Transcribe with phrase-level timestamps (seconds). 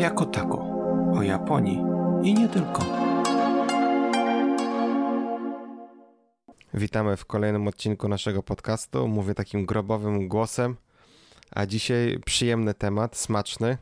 [0.00, 0.66] jako tako,
[1.14, 1.78] o Japonii
[2.22, 2.84] i nie tylko.
[6.74, 9.08] Witamy w kolejnym odcinku naszego podcastu.
[9.08, 10.76] Mówię takim grobowym głosem,
[11.50, 13.78] a dzisiaj przyjemny temat, smaczny,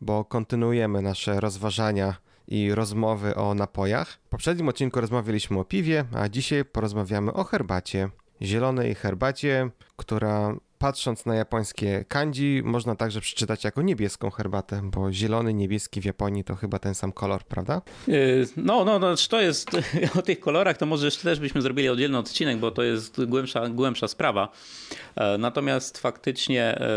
[0.00, 2.14] bo kontynuujemy nasze rozważania
[2.48, 4.08] i rozmowy o napojach.
[4.08, 8.08] W poprzednim odcinku rozmawialiśmy o piwie, a dzisiaj porozmawiamy o herbacie.
[8.42, 15.54] Zielonej herbacie, która patrząc na japońskie kanji, można także przeczytać jako niebieską herbatę, bo zielony,
[15.54, 17.82] niebieski w Japonii to chyba ten sam kolor, prawda?
[18.08, 19.70] Yy, no, no, no, to jest
[20.18, 23.68] o tych kolorach, to może jeszcze też byśmy zrobili oddzielny odcinek, bo to jest głębsza,
[23.68, 24.48] głębsza sprawa.
[25.16, 26.90] E, natomiast faktycznie e,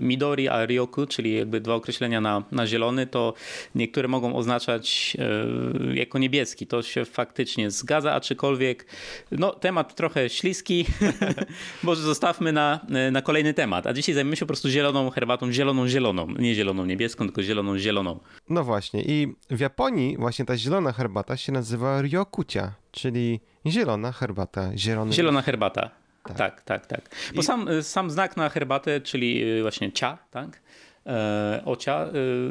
[0.00, 3.34] Midori a Ryoku, czyli jakby dwa określenia na, na zielony, to
[3.74, 6.66] niektóre mogą oznaczać e, jako niebieski.
[6.66, 8.86] To się faktycznie zgadza, aczkolwiek
[9.30, 10.86] no, temat trochę śliski.
[11.82, 12.80] może zostawmy na,
[13.12, 13.86] na kolejny temat.
[13.86, 16.26] A dzisiaj zajmiemy się po prostu zieloną herbatą, zieloną, zieloną.
[16.38, 18.20] Nie zieloną niebieską, tylko zieloną, zieloną.
[18.48, 19.02] No właśnie.
[19.02, 25.12] I w Japonii właśnie ta zielona herbata się nazywa Ryokucia, czyli zielona herbata, zielony.
[25.12, 25.90] Zielona herbata.
[26.22, 26.86] Tak, tak, tak.
[26.86, 27.10] tak.
[27.34, 27.44] Bo I...
[27.44, 30.60] sam, sam znak na herbatę, czyli właśnie cia, tak?
[31.06, 32.10] E, ocia, e,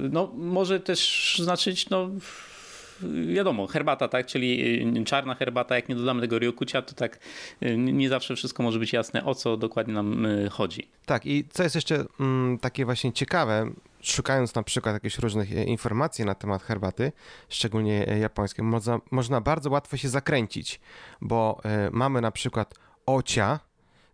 [0.10, 2.10] no może też znaczyć, no
[3.34, 7.20] wiadomo, herbata, tak, czyli czarna herbata, jak nie dodamy tego ryokucia, to tak
[7.78, 10.88] nie zawsze wszystko może być jasne, o co dokładnie nam chodzi.
[11.06, 15.64] Tak, i co jest jeszcze mm, takie właśnie ciekawe, szukając na przykład jakichś różnych e,
[15.64, 17.12] informacji na temat herbaty,
[17.50, 20.80] szczególnie japońskiej, można, można bardzo łatwo się zakręcić,
[21.22, 22.74] bo y, mamy na przykład
[23.06, 23.60] ocia,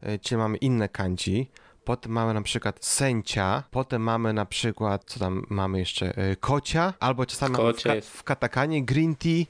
[0.01, 1.51] e, czyli mamy inne kanji,
[1.85, 6.93] potem mamy na przykład sęcia, potem mamy na przykład, co tam mamy jeszcze, e, kocia,
[6.99, 9.45] albo czasami w, ka w katakanie green tea,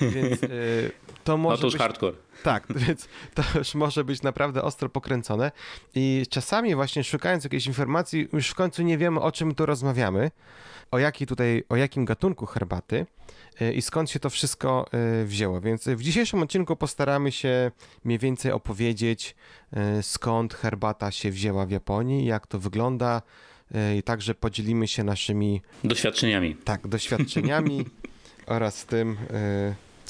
[0.00, 0.48] więc e,
[1.24, 1.82] to może No to już być...
[1.82, 2.16] hardcore.
[2.42, 5.52] Tak, więc to już może być naprawdę ostro pokręcone
[5.94, 10.30] i czasami właśnie szukając jakiejś informacji już w końcu nie wiemy o czym tu rozmawiamy,
[10.90, 13.06] o, jaki tutaj, o jakim gatunku herbaty
[13.62, 14.86] y, i skąd się to wszystko
[15.22, 15.60] y, wzięło.
[15.60, 17.70] Więc w dzisiejszym odcinku postaramy się
[18.04, 19.34] mniej więcej opowiedzieć,
[19.98, 23.22] y, skąd herbata się wzięła w Japonii, jak to wygląda
[23.98, 26.54] i także podzielimy się naszymi doświadczeniami.
[26.54, 27.84] Tak, doświadczeniami
[28.46, 29.16] oraz tym,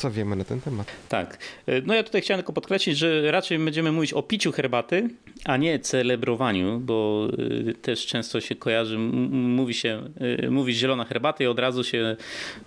[0.00, 0.86] co wiemy na ten temat.
[1.08, 1.38] Tak.
[1.66, 5.08] E, no ja tutaj chciałem tylko podkreślić, że raczej będziemy mówić o piciu herbaty,
[5.44, 7.28] a nie celebrowaniu, bo
[7.68, 10.02] e, też często się kojarzy, mówi się,
[10.44, 12.16] e, mówi zielona herbata i od razu się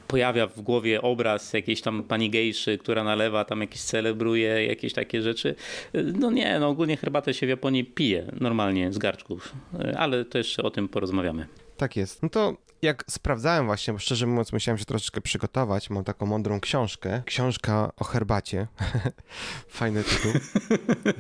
[0.08, 5.22] pojawia w głowie obraz jakiejś tam pani gejszy, która nalewa, tam jakieś celebruje, jakieś takie
[5.22, 5.56] rzeczy.
[5.94, 9.54] No nie, no ogólnie herbatę się w Japonii pije normalnie z garczków,
[9.98, 11.48] ale to jeszcze o tym porozmawiamy.
[11.78, 12.24] Tak jest.
[12.24, 16.60] No to jak sprawdzałem właśnie, bo szczerze mówiąc musiałem się troszeczkę przygotować, mam taką mądrą
[16.60, 18.68] książkę, książka o herbacie,
[19.68, 20.32] fajny tytuł.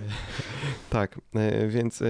[0.89, 2.05] tak, e, więc e,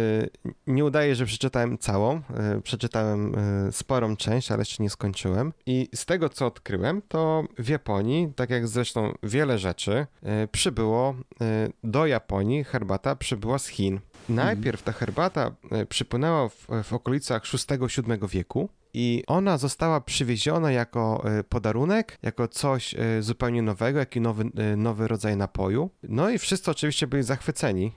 [0.67, 3.35] nie udaje, że przeczytałem całą, e, przeczytałem
[3.71, 5.53] sporą część, ale jeszcze nie skończyłem.
[5.65, 10.07] I z tego, co odkryłem, to w Japonii, tak jak zresztą wiele rzeczy,
[10.51, 11.15] przybyło
[11.83, 13.99] do Japonii, herbata przybyła z Chin.
[14.29, 15.51] Najpierw ta herbata
[15.89, 22.95] przypłynęła w, w okolicach VI-VII wieku i ona została przywieziona jako e, podarunek, jako coś
[22.95, 25.89] e, zupełnie nowego, jaki nowy, e, nowy rodzaj napoju.
[26.03, 27.91] No i wszyscy oczywiście byli zachwyceni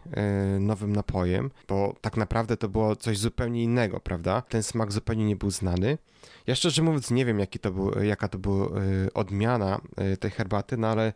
[0.61, 4.43] nowym napojem, bo tak naprawdę to było coś zupełnie innego, prawda?
[4.43, 5.99] Ten smak zupełnie nie był znany.
[6.47, 8.69] Ja szczerze mówiąc nie wiem, jaki to był, jaka to była
[9.15, 9.81] odmiana
[10.21, 11.13] tej herbaty, no ale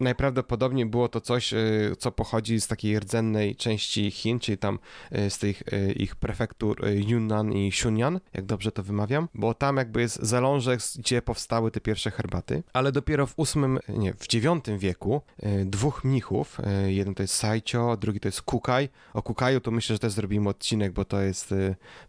[0.00, 4.78] najprawdopodobniej było to coś, y, co pochodzi z takiej rdzennej części Chin, czyli tam
[5.12, 9.76] y, z tych y, ich prefektur Yunnan i Shunyan, jak dobrze to wymawiam, bo tam
[9.76, 14.78] jakby jest zalążek, gdzie powstały te pierwsze herbaty, ale dopiero w ósmym, nie, w dziewiątym
[14.78, 15.22] wieku
[15.64, 18.88] dwóch mnichów, jeden to jest Saicho, drugi to jest Kukaj.
[19.14, 21.54] O Kukaju to myślę, że też zrobimy odcinek, bo to jest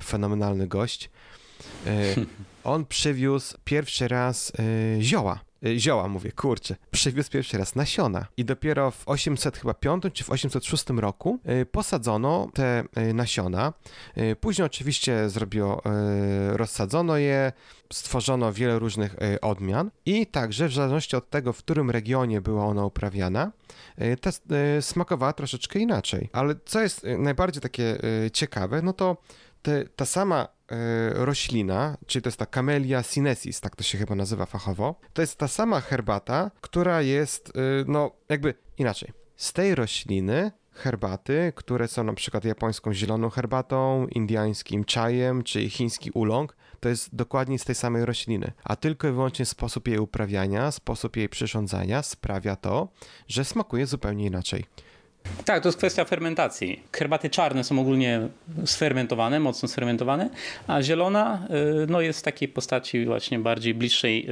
[0.03, 1.09] fenomenalny gość.
[2.63, 4.51] On przywiózł pierwszy raz
[4.99, 5.39] zioła
[5.77, 11.39] zioła, mówię, kurczę, przywiózł pierwszy raz nasiona i dopiero w 805 czy w 806 roku
[11.61, 13.73] y, posadzono te y, nasiona.
[14.39, 15.81] Później oczywiście zrobiono,
[16.51, 17.51] rozsadzono je,
[17.93, 22.85] stworzono wiele różnych odmian i także w zależności od tego, w którym regionie była ona
[22.85, 23.51] uprawiana,
[24.21, 24.29] ta
[24.81, 26.29] smakowała troszeczkę inaczej.
[26.33, 27.97] Ale co jest najbardziej takie
[28.33, 29.17] ciekawe, no to
[29.63, 34.15] te, ta sama E, roślina, czyli to jest ta Camellia sinensis, tak to się chyba
[34.15, 37.51] nazywa fachowo, to jest ta sama herbata, która jest, e,
[37.87, 39.11] no jakby inaczej.
[39.35, 46.11] Z tej rośliny herbaty, które są na przykład japońską zieloną herbatą, indiańskim czajem czy chiński
[46.11, 50.71] ulong, to jest dokładnie z tej samej rośliny, a tylko i wyłącznie sposób jej uprawiania,
[50.71, 52.87] sposób jej przyrządzania sprawia to,
[53.27, 54.65] że smakuje zupełnie inaczej.
[55.45, 56.83] Tak, to jest kwestia fermentacji.
[56.91, 58.27] Herbaty czarne są ogólnie
[58.65, 60.29] sfermentowane, mocno sfermentowane,
[60.67, 61.47] a zielona
[61.83, 64.27] y, no, jest w takiej postaci właśnie bardziej bliższej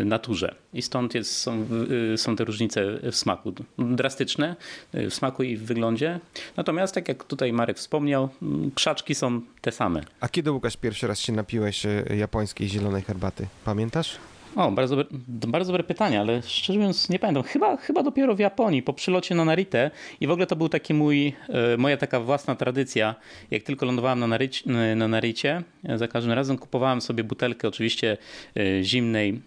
[0.00, 0.54] y, naturze.
[0.72, 1.66] I stąd jest, są,
[2.14, 3.52] y, są te różnice w smaku.
[3.78, 4.56] Drastyczne
[4.92, 6.20] w smaku i w wyglądzie.
[6.56, 8.28] Natomiast, tak jak tutaj Marek wspomniał,
[8.74, 10.00] krzaczki są te same.
[10.20, 11.82] A kiedy, Łukasz, pierwszy raz się napiłeś
[12.16, 13.46] japońskiej zielonej herbaty?
[13.64, 14.18] Pamiętasz?
[14.56, 17.42] O, bardzo dobre, bardzo dobre pytanie, ale szczerze mówiąc nie pamiętam.
[17.42, 20.94] Chyba, chyba dopiero w Japonii, po przylocie na Narite i w ogóle to był taki
[20.94, 23.14] mój, e, moja taka własna tradycja.
[23.50, 28.16] Jak tylko lądowałem na, Narycie, na Naricie, e, za każdym razem kupowałem sobie butelkę oczywiście
[28.56, 29.40] e, zimnej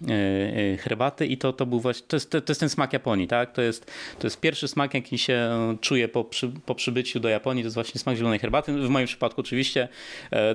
[0.80, 3.54] herbaty i to, to był właśnie, to jest, to, jest ten smak Japonii, tak?
[3.54, 5.50] To jest, to jest pierwszy smak, jaki się
[5.82, 8.74] czuje po, przy, po przybyciu do Japonii, to jest właśnie smak zielonej herbaty.
[8.74, 9.88] W moim przypadku oczywiście,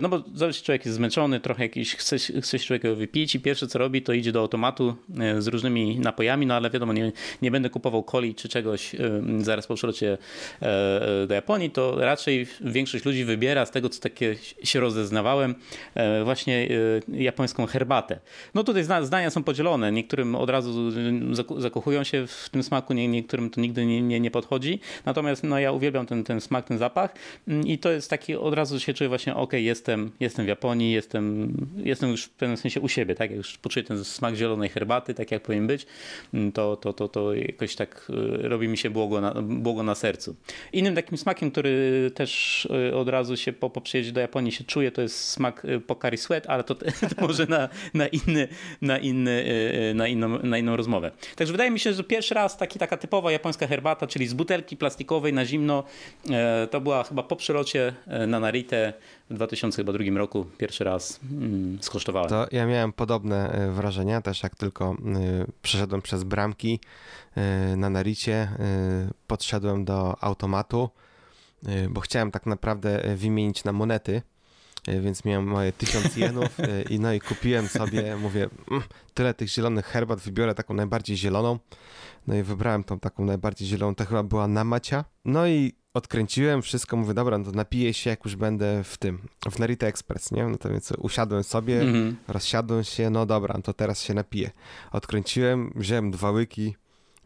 [0.00, 3.66] no bo zależy, człowiek jest zmęczony, trochę jakiś, chce, chce się człowiek wypić i pierwsze
[3.66, 7.12] co robi, to idzie do automatu e, z różnymi napojami, no ale wiadomo, nie,
[7.42, 8.98] nie będę kupował coli czy czegoś e,
[9.38, 10.18] zaraz po przylocie
[10.62, 15.54] e, do Japonii, to raczej większość ludzi wybiera z tego, co takie się rozeznawałem,
[16.24, 16.68] właśnie
[17.08, 18.20] japońską herbatę.
[18.54, 19.92] No tutaj zdania są podzielone.
[19.92, 20.90] Niektórym od razu
[21.58, 24.80] zakochują się w tym smaku, niektórym to nigdy nie, nie, nie podchodzi.
[25.04, 27.14] Natomiast no, ja uwielbiam ten, ten smak, ten zapach
[27.48, 30.92] mm, i to jest taki, od razu się czuję właśnie, ok, jestem, jestem w Japonii,
[30.92, 33.30] jestem, jestem już w pewnym sensie u siebie, tak?
[33.30, 35.86] Jak już poczuję ten smak zielonej herbaty, tak jak powinien być,
[36.34, 38.10] mm, to, to, to, to jakoś tak
[38.44, 40.36] y, robi mi się błogo na, błogo na sercu.
[40.72, 44.64] Innym takim smakiem, który też y, od razu się po, po przyjeździe do Japonii się
[44.64, 46.74] czuje, to jest smak y, Pocari Sweat, ale to,
[47.16, 48.48] to może na, na, inny,
[48.82, 49.44] na, inny,
[49.94, 51.10] na, inną, na inną rozmowę.
[51.36, 54.76] Także wydaje mi się, że pierwszy raz taki, taka typowa japońska herbata, czyli z butelki
[54.76, 55.84] plastikowej na zimno,
[56.30, 58.92] e, to była chyba po przylocie e, na Narite
[59.30, 62.28] w 2002 roku pierwszy raz mm, skosztowałem.
[62.28, 63.70] To ja miałem podobne e,
[64.14, 66.80] wrażenia, też jak tylko e, przeszedłem przez bramki
[67.36, 68.48] e, na Naricie,
[69.26, 70.90] podszedłem do automatu,
[71.90, 74.22] bo chciałem tak naprawdę wymienić na monety,
[75.00, 76.58] więc miałem moje tysiąc jenów
[76.90, 78.82] i no i kupiłem sobie, mówię, mm,
[79.14, 81.58] tyle tych zielonych herbat, wybiorę taką najbardziej zieloną.
[82.26, 85.04] No i wybrałem tą taką najbardziej zieloną, to chyba była Namacia.
[85.24, 89.18] No i odkręciłem wszystko, mówię, dobra, no to napiję się, jak już będę w tym,
[89.50, 90.46] w Narita Express, nie?
[90.46, 92.14] No to więc usiadłem sobie, mm -hmm.
[92.28, 94.50] rozsiadłem się, no dobra, no to teraz się napiję.
[94.92, 96.74] Odkręciłem, wziąłem dwa łyki,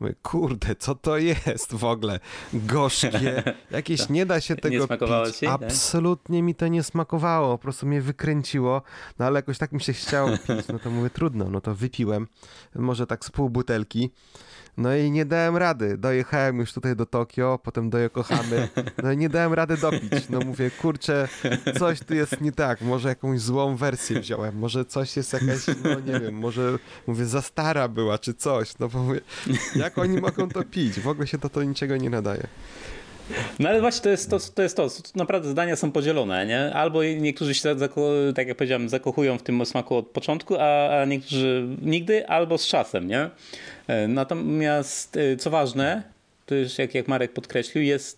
[0.00, 2.20] Mówię, kurde, co to jest w ogóle?
[2.52, 5.36] Gorzkie, jakieś nie da się tego nie pić.
[5.36, 8.82] Ci, Absolutnie mi to nie smakowało, po prostu mnie wykręciło,
[9.18, 12.26] no ale jakoś tak mi się chciało pić, no to mówię, trudno, no to wypiłem,
[12.74, 14.10] może tak z pół butelki,
[14.78, 15.98] no i nie dałem rady.
[15.98, 18.68] Dojechałem już tutaj do Tokio, potem do Yokohamy.
[19.02, 20.28] No i nie dałem rady dopić.
[20.30, 21.28] No mówię, kurczę,
[21.78, 22.80] coś tu jest nie tak.
[22.80, 24.58] Może jakąś złą wersję wziąłem.
[24.58, 28.78] Może coś jest jakaś, no nie wiem, może mówię, za stara była, czy coś.
[28.78, 29.20] No bo mówię,
[29.76, 31.00] jak oni mogą to pić?
[31.00, 32.46] W ogóle się to, to niczego nie nadaje.
[33.58, 34.88] No ale właśnie to jest to, to jest to.
[35.14, 36.74] Naprawdę zdania są podzielone, nie?
[36.74, 37.76] Albo niektórzy się,
[38.34, 42.66] tak jak powiedziałem, zakochują w tym smaku od początku, a, a niektórzy nigdy, albo z
[42.66, 43.30] czasem, nie?
[43.86, 46.02] E, natomiast e, co ważne,
[46.46, 48.17] to już jak, jak Marek podkreślił, jest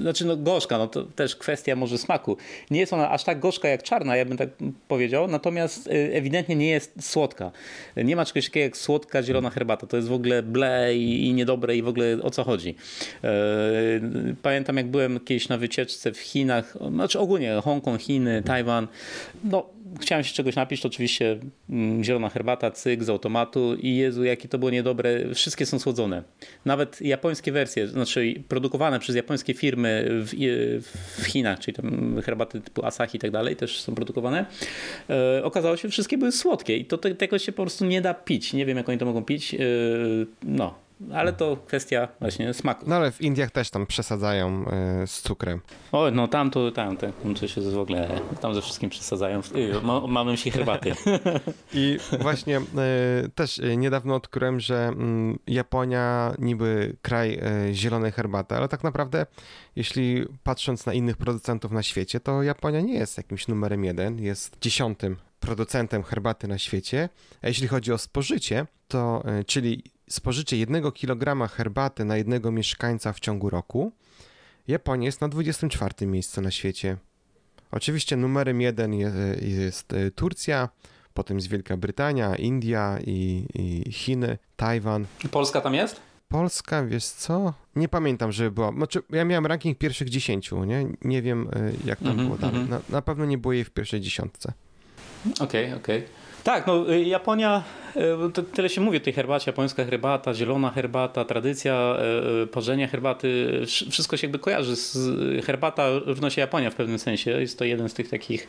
[0.00, 2.36] znaczy no gorzka, no to też kwestia może smaku.
[2.70, 4.48] Nie jest ona aż tak gorzka jak czarna, ja bym tak
[4.88, 7.50] powiedział, natomiast y, ewidentnie nie jest słodka.
[7.96, 9.86] Nie ma czegoś takiego jak słodka zielona herbata.
[9.86, 12.74] To jest w ogóle ble i, i niedobre i w ogóle o co chodzi.
[13.24, 13.30] E,
[14.42, 18.88] pamiętam jak byłem kiedyś na wycieczce w Chinach, znaczy ogólnie Hongkong, Chiny, Tajwan,
[19.44, 21.38] no chciałem się czegoś napić, to oczywiście
[21.70, 25.34] mm, zielona herbata, cyk z automatu i Jezu, jakie to było niedobre.
[25.34, 26.22] Wszystkie są słodzone.
[26.64, 30.30] Nawet japońskie wersje, znaczy produkowane przez japońskie firmy w,
[31.20, 34.46] w Chinach, czyli tam herbaty typu Asahi i tak dalej też są produkowane.
[35.10, 38.14] E, okazało się, że wszystkie były słodkie i to, tego się po prostu nie da
[38.14, 38.52] pić.
[38.52, 39.54] Nie wiem, jak oni to mogą pić.
[39.54, 39.58] E,
[40.42, 40.74] no,
[41.12, 42.84] ale to kwestia właśnie smaku.
[42.88, 44.64] No ale w Indiach też tam przesadzają
[45.02, 45.60] y, z cukrem.
[45.92, 49.40] O, no tam to, tam, tam, to się w ogóle, tam ze wszystkim przesadzają.
[49.40, 49.72] Y,
[50.08, 50.92] mamy się herbaty.
[51.74, 52.62] I właśnie y,
[53.34, 54.90] też niedawno odkryłem, że
[55.46, 57.40] y, Japonia niby kraj
[57.72, 59.26] zielonej herbaty, ale tak naprawdę
[59.76, 64.56] jeśli patrząc na innych producentów na świecie, to Japonia nie jest jakimś numerem jeden, jest
[64.60, 67.08] dziesiątym producentem herbaty na świecie.
[67.42, 73.20] A jeśli chodzi o spożycie, to czyli spożycie 1 kg herbaty na jednego mieszkańca w
[73.20, 73.92] ciągu roku,
[74.68, 76.96] Japonia jest na 24 miejscu na świecie.
[77.70, 80.68] Oczywiście numerem jeden jest, jest e, Turcja,
[81.14, 85.06] potem jest Wielka Brytania, India i, i Chiny, Tajwan.
[85.30, 86.00] Polska tam jest?
[86.28, 87.54] Polska, wiesz co?
[87.76, 88.72] Nie pamiętam, żeby była.
[88.72, 90.86] Znaczy, ja miałem ranking pierwszych dziesięciu, nie?
[91.02, 92.56] Nie wiem, e, jak tam mm -hmm, było dalej.
[92.56, 92.70] Mm -hmm.
[92.70, 94.52] na, na, pewno nie było jej w pierwszej dziesiątce.
[95.26, 95.98] Okej, okay, okej.
[95.98, 96.20] Okay.
[96.44, 97.62] Tak, no y, Japonia,
[98.38, 101.96] y, tyle się mówi o tej herbacie, japońska herbata, zielona herbata, tradycja
[102.42, 104.98] y, parzenia herbaty, wszystko się jakby kojarzy z
[105.46, 108.48] herbata równo się Japonia w pewnym sensie, jest to jeden z tych takich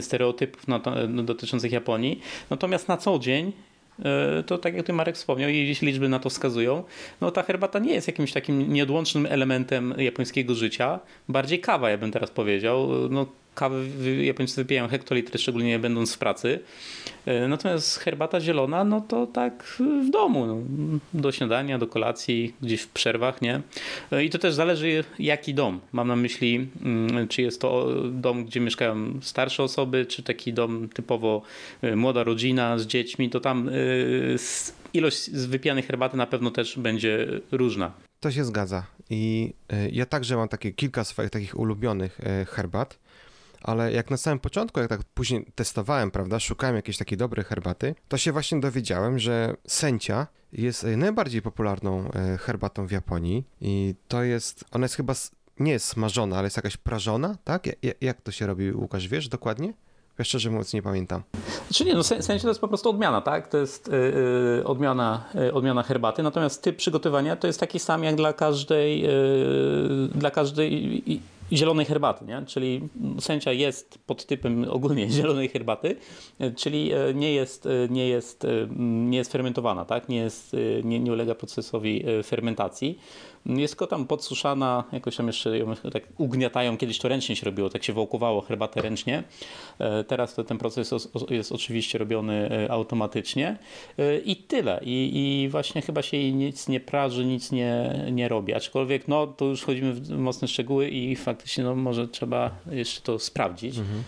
[0.00, 2.20] stereotypów no, dotyczących Japonii.
[2.50, 3.52] Natomiast na co dzień
[4.46, 6.84] to tak jak ty Marek wspomniał i jeśli liczby na to wskazują,
[7.20, 11.00] no ta herbata nie jest jakimś takim nieodłącznym elementem japońskiego życia.
[11.28, 12.88] Bardziej kawa, ja bym teraz powiedział.
[13.10, 16.60] No, kawy Japończycy wypijają hektolitry, szczególnie będąc w pracy.
[17.26, 20.58] E, natomiast herbata zielona, no to tak w domu, no,
[21.14, 23.60] do śniadania, do kolacji, gdzieś w przerwach, nie?
[24.12, 25.80] E, I to też zależy jaki dom.
[25.92, 30.88] Mam na myśli, mm, czy jest to dom, gdzie mieszkają starsze osoby, czy taki dom
[30.88, 31.42] typowo
[31.82, 33.70] e, młoda rodzina z dziećmi, to tam
[34.92, 37.92] ilość wypijanej herbaty na pewno też będzie różna.
[38.20, 38.86] To się zgadza.
[39.10, 39.52] I
[39.92, 42.98] ja także mam takie kilka swoich takich ulubionych herbat
[43.64, 47.94] ale jak na samym początku, jak tak później testowałem, prawda, szukałem jakiejś takiej dobrej herbaty,
[48.08, 53.94] to się właśnie dowiedziałem, że sęcia jest e, najbardziej popularną e, herbatą w Japonii i
[54.08, 55.14] to jest, ona jest chyba,
[55.58, 57.68] nie jest smażona, ale jest jakaś prażona, tak?
[58.00, 59.72] Jak to się robi, Łukasz, wiesz dokładnie?
[60.18, 61.22] Ja szczerze mówiąc nie pamiętam.
[61.68, 63.48] Znaczy nie, no sensie to jest po prostu odmiana, tak?
[63.48, 68.14] To jest yy, odmiana, yy, odmiana herbaty, natomiast typ przygotowania to jest taki sam jak
[68.14, 71.02] dla każdej, yy, dla każdej
[71.54, 72.42] zielonej herbaty, nie?
[72.46, 72.88] czyli
[73.20, 75.96] sędzia jest pod typem ogólnie zielonej herbaty,
[76.56, 78.48] czyli e, nie jest, e, nie jest, e,
[79.06, 80.08] nie jest fermentowana, tak?
[80.08, 82.98] nie, jest, nie, nie ulega procesowi fermentacji.
[83.46, 87.84] Jest tam podsuszana, jakoś tam jeszcze ją tak ugniatają, kiedyś to ręcznie się robiło, tak
[87.84, 89.22] się wałkowało herbatę ręcznie.
[90.06, 90.90] Teraz to ten proces
[91.30, 93.58] jest oczywiście robiony automatycznie
[94.24, 94.80] i tyle.
[94.82, 98.54] I, i właśnie chyba się jej nic nie praży, nic nie, nie robi.
[98.54, 103.00] Aczkolwiek no, to już chodzimy w mocne szczegóły i fakt faktycznie no, może trzeba jeszcze
[103.00, 103.78] to sprawdzić.
[103.78, 104.02] Mhm.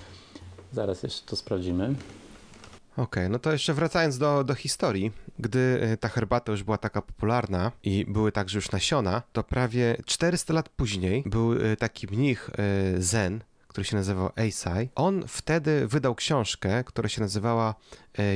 [0.73, 1.85] Zaraz jeszcze to sprawdzimy.
[2.93, 5.59] Okej, okay, no to jeszcze wracając do, do historii, gdy
[5.93, 10.55] y, ta herbata już była taka popularna i były także już nasiona, to prawie 400
[10.55, 12.51] lat później był y, taki mnich
[12.97, 14.89] y, Zen, który się nazywał Eisai.
[14.95, 17.75] On wtedy wydał książkę, która się nazywała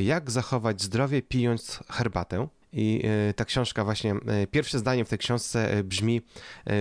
[0.03, 2.49] Jak zachować zdrowie pijąc herbatę.
[2.73, 6.23] I e, ta książka właśnie, e, pierwsze zdanie w tej książce e, brzmi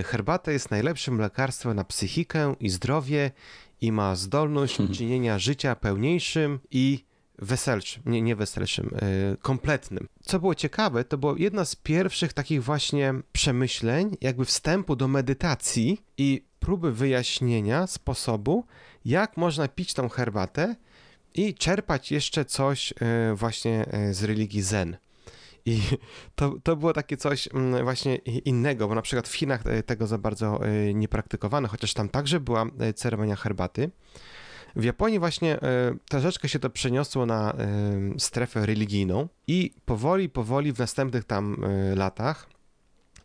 [0.06, 3.32] herbata jest najlepszym lekarstwem na psychikę i zdrowie
[3.82, 4.96] i ma zdolność hmm.
[4.96, 7.06] czynienia życia pełniejszym i
[7.42, 8.90] weselszym, nie, nie weselszym,
[9.42, 10.08] kompletnym.
[10.22, 16.02] Co było ciekawe, to było jedna z pierwszych takich właśnie przemyśleń, jakby wstępu do medytacji
[16.18, 18.66] i próby wyjaśnienia sposobu,
[19.06, 20.76] jak można pić tą herbatę
[21.34, 22.94] i czerpać jeszcze coś
[23.36, 24.98] właśnie z religii Zen.
[25.66, 25.82] I
[26.36, 30.08] to, to było takie coś mm, właśnie innego, bo na przykład w Chinach e, tego
[30.08, 33.92] za bardzo e, nie praktykowano, chociaż tam także była e, ceremonia herbaty.
[34.76, 35.60] W Japonii właśnie
[36.10, 37.54] troszeczkę się to przeniosło na
[38.18, 42.50] strefę religijną i powoli, powoli w następnych tam latach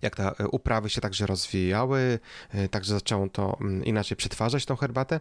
[0.02, 2.18] jak te uprawy się także rozwijały,
[2.70, 5.20] także zaczęło to mm, inaczej przetwarzać tą herbatę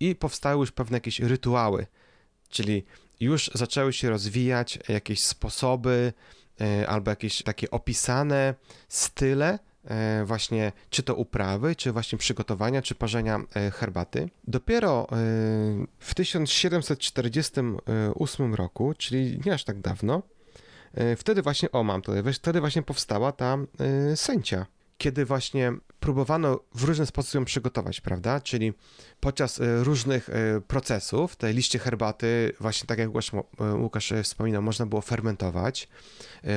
[0.00, 1.86] i powstały już pewne jakieś rytuały,
[2.48, 2.84] czyli
[3.20, 6.12] już zaczęły się rozwijać jakieś sposoby
[6.60, 8.54] e, albo jakieś takie opisane
[8.88, 9.73] style e,
[10.24, 14.28] właśnie czy to uprawy, czy właśnie przygotowania, czy parzenia e, herbaty.
[14.46, 15.06] Dopiero
[15.98, 20.22] w 1748 roku, czyli nie aż tak dawno,
[21.16, 23.58] wtedy właśnie, o mam tutaj, wtedy właśnie powstała ta
[24.14, 24.66] sęcia
[24.98, 28.40] kiedy właśnie próbowano w różny sposób ją przygotować, prawda?
[28.40, 28.72] Czyli
[29.20, 33.10] podczas e, różnych e, procesów, tej liście herbaty, właśnie tak jak
[33.78, 35.88] Łukasz e, wspominał, można było fermentować,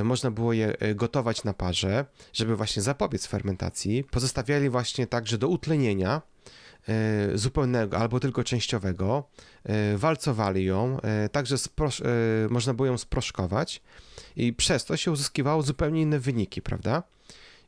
[0.04, 4.04] można było je gotować na parze, żeby właśnie zapobiec fermentacji.
[4.04, 6.22] Pozostawiali właśnie także do utlenienia
[7.36, 9.30] zupełnego albo tylko częściowego,
[9.96, 10.98] walcowali ją,
[11.32, 11.56] także
[12.50, 13.82] można było ją sproszkować
[14.36, 17.04] i przez to się uzyskiwało zupełnie inne wyniki, prawda?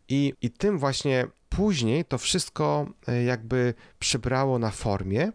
[0.09, 5.31] I, I tym właśnie później to wszystko e, jakby przybrało na formie.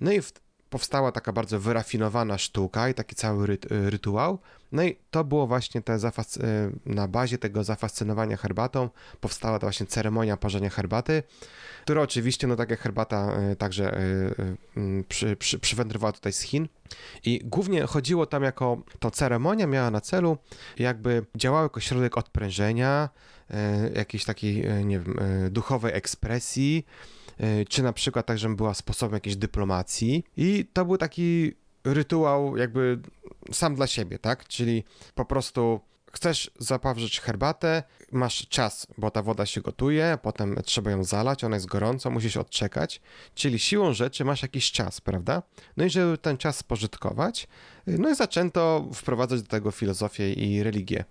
[0.00, 0.32] No i w,
[0.70, 4.38] powstała taka bardzo wyrafinowana sztuka i taki cały e, rytuał.
[4.72, 5.98] No i to było właśnie te e,
[6.86, 8.88] na bazie tego zafascynowania herbatą
[9.20, 11.22] powstała ta właśnie ceremonia parzenia herbaty,
[11.82, 14.00] która oczywiście, no tak jak herbata także
[15.08, 16.68] przy, przy, przywędrowała tutaj z Chin.
[17.24, 20.38] I głównie chodziło tam jako, ta ceremonia miała na celu
[20.78, 23.08] jakby działał jako środek odprężenia,
[23.94, 26.86] jakiejś takiej, e, nie wiem, e, duchowej ekspresji,
[27.68, 30.24] czy na przykład tak, żeby była sposobem jakiejś dyplomacji.
[30.36, 31.52] I to był taki
[31.84, 32.98] rytuał jakby
[33.52, 34.48] sam dla siebie, tak?
[34.48, 35.80] Czyli po prostu
[36.12, 41.56] chcesz zaparzyć herbatę, masz czas, bo ta woda się gotuje, potem trzeba ją zalać, ona
[41.56, 43.00] jest gorąca, musisz odczekać,
[43.34, 45.42] czyli siłą rzeczy masz jakiś czas, prawda?
[45.76, 47.48] No i żeby ten czas spożytkować,
[47.86, 51.04] no i zaczęto wprowadzać do tego filozofię i religię.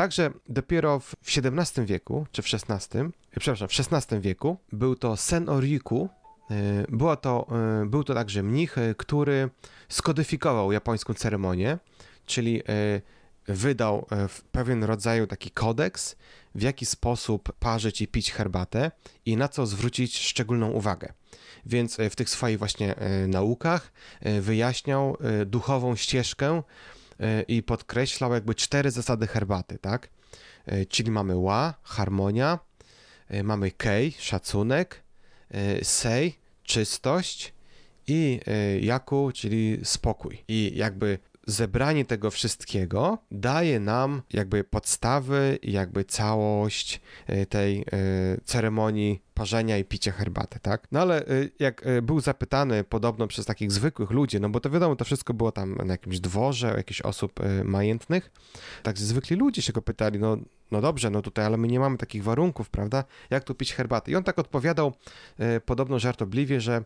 [0.00, 2.98] Także dopiero w XVII wieku, czy w XVI,
[3.38, 6.08] przepraszam, w XVI wieku był to Sen Oriku,
[6.88, 7.46] było to,
[7.86, 9.50] był to także mnich, który
[9.88, 11.78] skodyfikował japońską ceremonię,
[12.26, 12.62] czyli
[13.48, 16.16] wydał e, pewien rodzaju taki kodeks,
[16.54, 18.90] w jaki sposób parzyć i pić herbatę
[19.26, 21.12] i na co zwrócić szczególną uwagę.
[21.66, 23.92] Więc e, w tych swoich właśnie e, naukach
[24.40, 25.16] wyjaśniał
[25.46, 26.62] duchową ścieżkę
[27.48, 30.08] i podkreślał jakby cztery zasady herbaty, tak?
[30.88, 32.58] Czyli mamy wa, harmonia,
[33.44, 35.02] mamy kei, szacunek,
[35.82, 37.52] sei, czystość
[38.06, 38.40] i
[38.80, 40.44] jaku, czyli spokój.
[40.48, 41.18] I jakby
[41.50, 47.84] zebranie tego wszystkiego daje nam jakby podstawy, jakby całość e, tej e,
[48.44, 50.88] ceremonii parzenia i picia herbaty, tak?
[50.92, 54.96] No ale y, jak był zapytany podobno przez takich zwykłych ludzi, no bo to wiadomo,
[54.96, 58.30] to wszystko było tam na jakimś dworze, jakichś osób majętnych,
[58.82, 60.36] tak zwykli ludzie się go pytali, no,
[60.70, 63.04] no dobrze, no tutaj, ale my nie mamy takich warunków, prawda?
[63.30, 64.10] Jak tu pić herbatę?
[64.10, 64.92] I on tak odpowiadał
[65.64, 66.84] podobno żartobliwie, że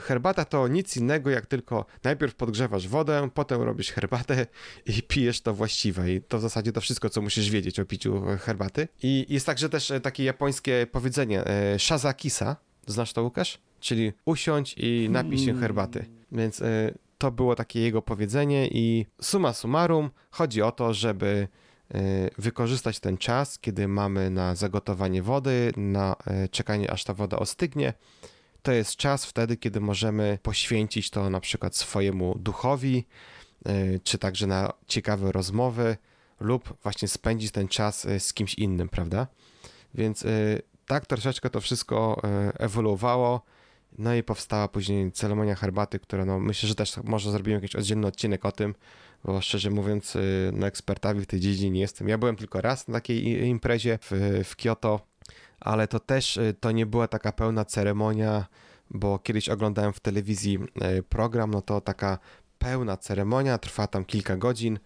[0.00, 4.46] herbata to nic innego, jak tylko najpierw podgrzewasz wodę, potem robisz herbatę
[4.96, 6.12] i pijesz to właściwe.
[6.12, 8.88] I to w zasadzie to wszystko, co musisz wiedzieć o piciu herbaty.
[9.02, 11.44] I jest także też takie japońskie powiedzenie,
[11.78, 12.56] Shazakisa.
[12.86, 13.58] Znasz to, Łukasz?
[13.80, 16.04] Czyli usiądź i napij się herbaty.
[16.32, 21.48] Więc y, to było takie jego powiedzenie i suma summarum chodzi o to, żeby
[22.38, 27.94] wykorzystać ten czas, kiedy mamy na zagotowanie wody, na y, czekanie aż ta woda ostygnie.
[28.62, 33.06] To jest czas wtedy, kiedy możemy poświęcić to na przykład swojemu duchowi,
[34.04, 35.96] czy także na ciekawe rozmowy,
[36.40, 39.26] lub właśnie spędzić ten czas z kimś innym, prawda?
[39.94, 40.24] Więc
[40.86, 42.22] tak troszeczkę to wszystko
[42.58, 43.42] ewoluowało.
[43.98, 48.06] No i powstała później ceremonia herbaty, która no, myślę, że też może zrobimy jakiś oddzielny
[48.06, 48.74] odcinek o tym,
[49.24, 50.20] bo szczerze mówiąc, e,
[50.52, 52.08] no ekspertami w tej dziedzinie nie jestem.
[52.08, 54.10] Ja byłem tylko raz na takiej imprezie w,
[54.44, 55.00] w Kyoto,
[55.60, 58.46] ale to też e, to nie była taka pełna ceremonia,
[58.90, 60.58] bo kiedyś oglądałem w telewizji
[61.08, 62.18] program, no to taka
[62.58, 64.78] pełna ceremonia, trwa tam kilka godzin,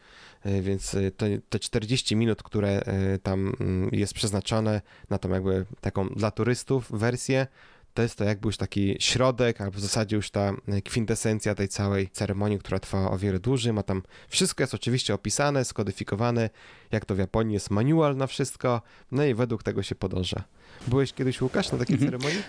[0.44, 2.82] więc te, te 40 minut, które
[3.22, 7.46] tam mm, jest przeznaczone na tą jakby taką dla turystów wersję,
[7.96, 10.52] to jest to jakby już taki środek, albo w zasadzie już ta
[10.84, 13.72] kwintesencja tej całej ceremonii, która trwa o wiele dłużej.
[13.72, 16.50] Ma tam wszystko jest oczywiście opisane, skodyfikowane,
[16.92, 18.82] jak to w Japonii jest manual na wszystko,
[19.12, 20.44] no i według tego się podąża.
[20.88, 22.10] Byłeś kiedyś, Łukasz, na takiej mhm.
[22.10, 22.42] ceremonii?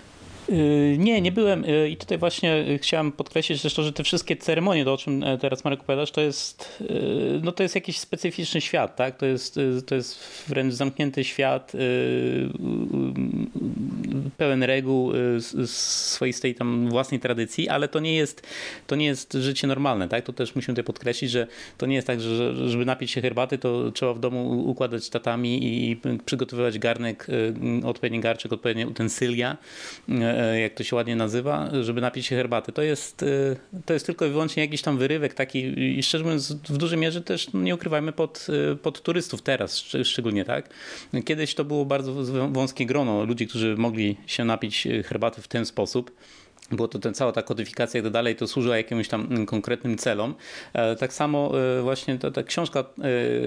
[0.48, 4.84] Y, nie, nie byłem y, i tutaj właśnie chciałem podkreślić zresztą, że te wszystkie ceremonie,
[4.84, 6.82] to o czym e, teraz Marek opowiadasz, to jest,
[7.42, 9.16] no to jest jakiś specyficzny świat, tak?
[9.16, 11.72] To jest, to jest wręcz zamknięty świat,
[14.36, 15.12] pełen reguł,
[15.66, 18.46] swoistej tam własnej tradycji, ale to nie jest,
[18.86, 20.24] to nie jest życie normalne, tak?
[20.24, 21.46] To też musimy tutaj podkreślić, że
[21.78, 25.64] to nie jest tak, że żeby napić się herbaty, to trzeba w domu układać tatami
[25.90, 27.26] i przygotowywać garnek,
[27.84, 29.56] odpowiedni garczek, odpowiednie utensylia,
[30.08, 32.72] E, jak to się ładnie nazywa, żeby napić się herbaty.
[32.72, 33.24] To jest,
[33.86, 35.58] to jest tylko i wyłącznie jakiś tam wyrywek taki
[35.98, 38.46] i szczerze mówiąc w dużej mierze też nie ukrywajmy pod,
[38.82, 40.70] pod turystów teraz szczególnie, tak?
[41.24, 42.14] Kiedyś to było bardzo
[42.48, 46.10] wąskie grono ludzi, którzy mogli się napić herbaty w ten sposób
[46.70, 49.98] było to ten, cała ta kodyfikacja i tak dalej, to służyła jakimś tam mm, konkretnym
[49.98, 50.34] celom.
[50.72, 52.84] E, tak samo e, właśnie ta, ta książka,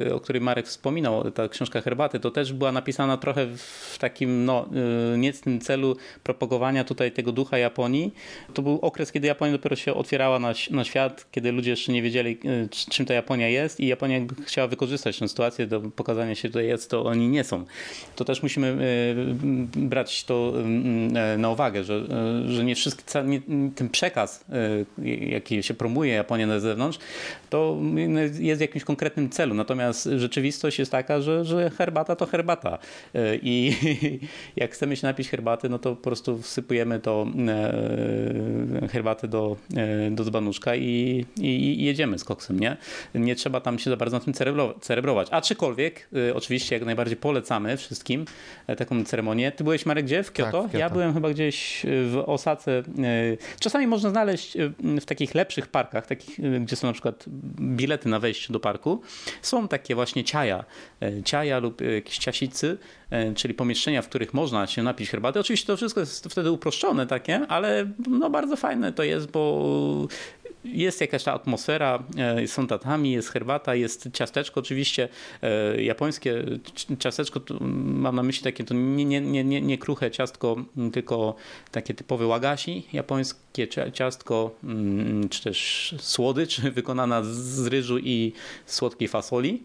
[0.07, 4.45] e, o której Marek wspominał, ta książka Herbaty, to też była napisana trochę w takim
[4.45, 4.69] no,
[5.17, 8.13] niecnym celu propagowania tutaj tego ducha Japonii.
[8.53, 12.01] To był okres, kiedy Japonia dopiero się otwierała na, na świat, kiedy ludzie jeszcze nie
[12.01, 12.39] wiedzieli,
[12.89, 16.89] czym ta Japonia jest i Japonia chciała wykorzystać tę sytuację do pokazania się tutaj, jest
[16.89, 17.65] to oni nie są.
[18.15, 18.77] To też musimy
[19.75, 20.53] brać to
[21.37, 22.05] na uwagę, że,
[22.47, 23.10] że nie wszystkie
[23.75, 24.45] ten przekaz,
[24.99, 26.99] y, jaki się promuje Japonię na zewnątrz,
[27.49, 27.77] to
[28.39, 29.53] jest w jakimś konkretnym celu.
[29.53, 32.77] Natomiast rzeczywistość jest taka, że, że herbata to herbata.
[33.15, 33.75] Y, I
[34.55, 37.27] jak chcemy się napić herbaty, no to po prostu wsypujemy to
[38.83, 39.57] y, herbatę do,
[40.11, 42.77] do dzbanuszka i, i, i jedziemy z koksem, nie?
[43.15, 44.33] Nie trzeba tam się za bardzo na tym
[44.81, 45.27] cerebrować.
[45.31, 48.25] Aczkolwiek, oczywiście jak najbardziej polecamy wszystkim
[48.77, 49.51] taką ceremonię.
[49.51, 50.23] Ty byłeś, Marek, gdzie?
[50.23, 50.51] W Kyoto?
[50.51, 50.77] Tak, w Kyoto.
[50.77, 52.83] Ja byłem chyba gdzieś w Osace
[53.59, 57.25] Czasami można znaleźć e, w takich lepszych parkach, takich, e, gdzie są na przykład
[57.59, 59.01] bilety na wejście do parku,
[59.41, 60.65] są takie właśnie ciaja,
[61.01, 62.77] e, ciaja lub jakieś ciasicy,
[63.35, 65.39] czyli pomieszczenia, w których można się napić herbaty.
[65.39, 70.07] Oczywiście to wszystko jest wtedy uproszczone takie, ale no bardzo fajne to jest, bo
[70.63, 72.03] jest jakaś ta atmosfera,
[72.45, 75.09] są tatami, jest herbata, jest ciasteczko oczywiście,
[75.77, 76.43] japońskie
[76.99, 77.41] ciasteczko,
[77.81, 80.55] mam na myśli takie to nie, nie, nie, nie, nie kruche ciastko,
[80.93, 81.35] tylko
[81.71, 88.33] takie typowe wagashi, japońskie ciastko, mm, czy też słodycz wykonana z ryżu i
[88.65, 89.63] słodkiej fasoli.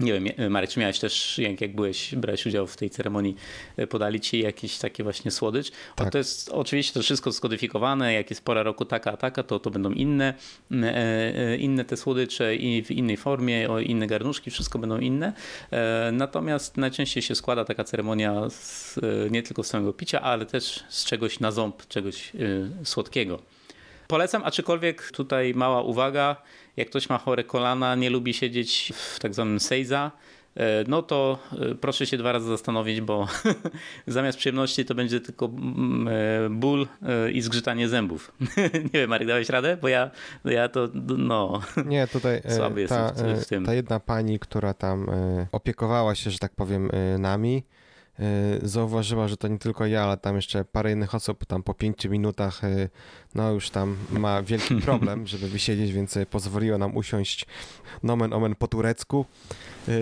[0.00, 3.36] Nie wiem, Marek, czy miałeś też, jak, jak byłeś, brałeś udział w tej ceremonii,
[3.76, 5.72] e, podali ci jakiś taki właśnie słodycz?
[5.96, 6.12] Tak.
[6.12, 9.70] to jest oczywiście to wszystko skodyfikowane, jak jest pora roku taka, a taka, to, to
[9.70, 10.34] będą inne,
[10.72, 10.96] e,
[11.36, 15.32] e, inne te słodycze i w innej formie, o inne garnuszki, wszystko będą inne.
[16.12, 18.98] Natomiast najczęściej się składa taka ceremonia z,
[19.30, 22.32] nie tylko z samego picia, ale też z czegoś na ząb, czegoś
[22.84, 23.53] słodkiego.
[24.08, 26.36] Polecam, aczkolwiek tutaj mała uwaga,
[26.76, 30.10] jak ktoś ma chore kolana, nie lubi siedzieć w tak zwanym seiza,
[30.56, 33.26] e, no to e, proszę się dwa razy zastanowić, bo
[34.06, 36.86] zamiast przyjemności to będzie tylko mm, e, ból
[37.32, 38.32] i zgrzytanie zębów.
[38.94, 39.76] Nie wiem, Marek, dałeś radę?
[39.82, 40.10] Bo ja,
[40.44, 40.88] ja to,
[41.18, 41.60] no...
[41.86, 43.66] Nie, tutaj słaby ta, jestem w tym.
[43.66, 45.06] Ta jedna pani, która tam
[45.52, 47.62] opiekowała się, że tak powiem, nami,
[48.62, 52.10] zauważyła, że to nie tylko ja, ale tam jeszcze parę innych osób tam po pięciu
[52.10, 52.60] minutach
[53.34, 57.46] no już tam ma wielki problem, żeby wysiedzieć, więc pozwoliła nam usiąść
[58.02, 59.26] nomen omen po turecku,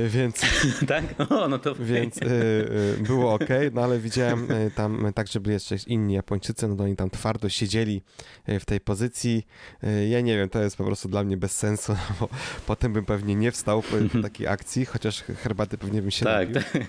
[0.08, 0.40] więc...
[0.88, 1.04] tak?
[1.30, 1.74] O, no to...
[1.74, 2.20] Więc
[2.98, 7.10] było ok, no ale widziałem tam także byli jeszcze inni Japończycy, no to oni tam
[7.10, 8.02] twardo siedzieli
[8.48, 9.46] w tej pozycji.
[10.10, 12.28] Ja nie wiem, to jest po prostu dla mnie bez sensu, bo
[12.66, 16.62] potem bym pewnie nie wstał po takiej akcji, chociaż herbaty pewnie bym się tak, napił.
[16.72, 16.82] Tak.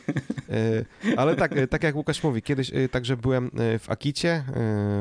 [1.17, 4.43] Ale tak, tak jak Łukasz mówi, kiedyś także byłem w Akicie,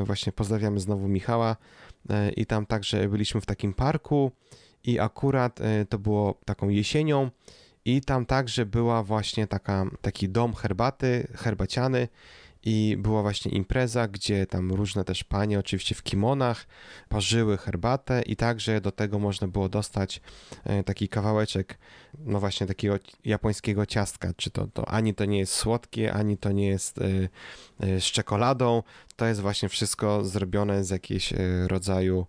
[0.05, 1.57] właśnie pozdrawiamy znowu Michała,
[2.11, 4.33] e, i tam także byliśmy w takim parku
[4.85, 7.31] i akurat e, to było taką jesienią
[7.85, 12.09] i tam także była właśnie taka, taki dom herbaty, herbaciany
[12.64, 16.66] i była właśnie impreza, gdzie tam różne też panie, oczywiście w kimonach,
[17.09, 20.20] parzyły herbatę i także do tego można było dostać
[20.64, 21.79] e, taki kawałeczek,
[22.18, 26.53] no właśnie takiego japońskiego ciastka, czy to, to ani to nie jest słodkie, ani to
[26.53, 27.01] nie jest
[27.81, 28.83] z czekoladą,
[29.16, 31.33] to jest właśnie wszystko zrobione z jakiegoś
[31.66, 32.27] rodzaju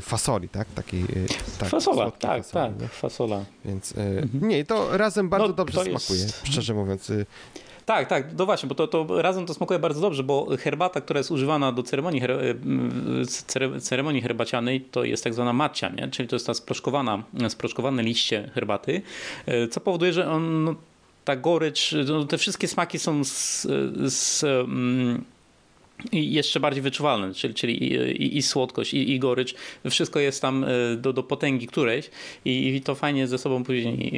[0.00, 0.68] fasoli, tak?
[0.68, 1.04] Takiej,
[1.58, 3.44] tak fasola, tak, fasoli, tak, fasola.
[3.64, 4.48] Więc mhm.
[4.48, 6.46] nie, to razem bardzo no, dobrze smakuje, jest...
[6.46, 7.12] szczerze mówiąc.
[7.86, 11.18] Tak, tak, no właśnie, bo to, to razem to smakuje bardzo dobrze, bo herbata, która
[11.18, 12.38] jest używana do ceremonii, her,
[13.80, 16.08] ceremonii herbacianej, to jest tak zwana macia, nie?
[16.08, 19.02] czyli to jest ta sproszkowana, sproszkowane liście herbaty,
[19.70, 20.74] co powoduje, że on, no,
[21.24, 23.66] ta gorycz, no, te wszystkie smaki są z,
[24.12, 24.44] z
[26.12, 27.84] i jeszcze bardziej wyczuwalne, czyli, czyli
[28.22, 29.54] i, i słodkość, i, i, gorycz,
[29.90, 32.10] wszystko jest tam e, do, do potęgi którejś
[32.44, 34.12] i, to fajnie ze sobą później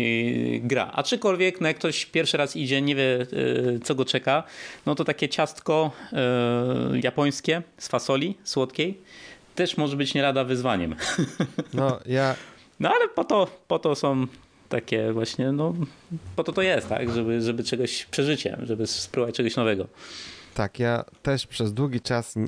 [0.56, 0.90] e, gra.
[0.94, 3.26] Aczkolwiek, no jak ktoś pierwszy raz idzie, nie wie e,
[3.84, 4.42] co go czeka,
[4.86, 8.98] no to takie ciastko e, japońskie z fasoli słodkiej
[9.58, 10.94] też może być nie lada wyzwaniem.
[11.74, 12.34] No ja...
[12.80, 14.26] No ale po to, po to są
[14.68, 15.74] takie właśnie, no
[16.36, 19.88] po to to jest, tak, żeby, żeby czegoś przeżycie, żeby spróbować czegoś nowego.
[20.58, 22.40] Tak, ja też przez długi czas, e,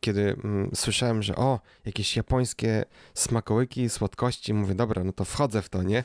[0.00, 5.68] kiedy mm, słyszałem, że o, jakieś japońskie smakołyki, słodkości, mówię, dobra, no to wchodzę w
[5.68, 6.04] to, nie?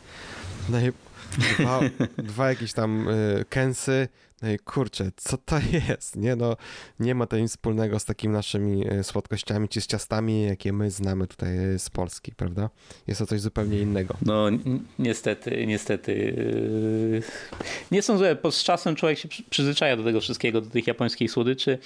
[0.70, 0.92] No i
[1.38, 1.80] dwa,
[2.32, 4.08] dwa jakieś tam y, kęsy,
[4.64, 5.56] kurczę, co to
[5.90, 6.36] jest, nie?
[6.36, 6.58] No,
[7.00, 10.92] nie ma to nic wspólnego z takimi naszymi e, słodkościami czy z ciastami, jakie my
[10.92, 12.70] znamy tutaj e, z Polski, prawda?
[13.08, 14.16] Jest to coś zupełnie innego.
[14.26, 14.46] No,
[15.00, 16.36] niestety, niestety.
[17.92, 20.88] E, nie są złe, bo z czasem człowiek się przyzwyczaja do tego wszystkiego, do tych
[20.88, 21.78] japońskich słodyczy,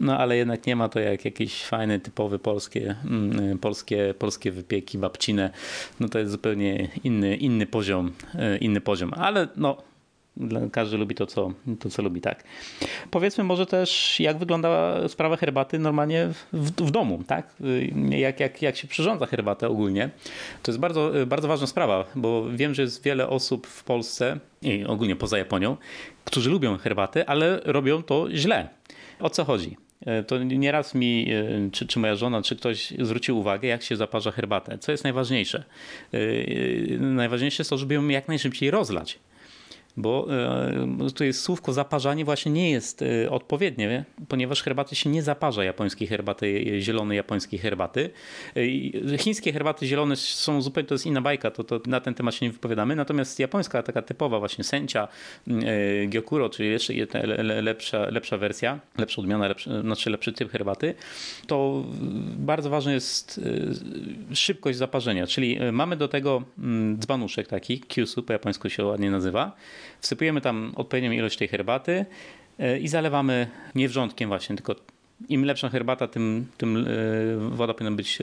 [0.00, 4.98] no ale jednak nie ma to jak jakieś fajne, typowe polskie, mm, polskie, polskie wypieki,
[4.98, 5.50] babcine.
[6.00, 8.12] No to jest zupełnie inny, inny poziom,
[8.60, 9.91] inny poziom, ale no
[10.72, 12.44] każdy lubi to co, to, co lubi, tak.
[13.10, 17.56] Powiedzmy może też, jak wygląda sprawa herbaty normalnie w, w domu, tak?
[18.10, 20.10] Jak, jak, jak się przyrządza herbatę ogólnie.
[20.62, 24.84] To jest bardzo, bardzo ważna sprawa, bo wiem, że jest wiele osób w Polsce i
[24.84, 25.76] ogólnie poza Japonią,
[26.24, 28.68] którzy lubią herbatę, ale robią to źle.
[29.20, 29.76] O co chodzi?
[30.26, 31.26] To nieraz mi,
[31.72, 34.78] czy, czy moja żona, czy ktoś zwrócił uwagę, jak się zaparza herbatę.
[34.78, 35.64] Co jest najważniejsze?
[36.98, 39.18] Najważniejsze jest to, żeby ją jak najszybciej rozlać
[39.96, 40.26] bo
[41.06, 45.64] e, to jest słówko zaparzanie właśnie nie jest e, odpowiednie, ponieważ herbaty się nie zaparza
[45.64, 48.10] japońskiej herbaty, zielonej japońskiej herbaty.
[49.12, 52.34] E, chińskie herbaty zielone są zupełnie, to jest inna bajka, to, to na ten temat
[52.34, 55.08] się nie wypowiadamy, natomiast japońska taka typowa właśnie sencia,
[56.06, 56.92] gyokuro, czyli jeszcze
[57.62, 60.94] lepsza, lepsza wersja, lepsza odmiana, lepszy, znaczy lepszy typ herbaty,
[61.46, 61.84] to
[62.36, 63.40] bardzo ważna jest
[64.34, 66.42] szybkość zaparzenia, czyli mamy do tego
[66.98, 69.56] dzbanuszek taki, kyusu po japońsku się ładnie nazywa,
[70.02, 72.06] Wsypujemy tam odpowiednią ilość tej herbaty
[72.58, 74.74] e, i zalewamy nie wrzątkiem właśnie, tylko
[75.28, 76.86] im lepsza herbata, tym, tym
[77.50, 78.18] woda powinna być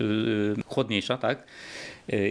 [0.67, 1.43] chłodniejsza, tak?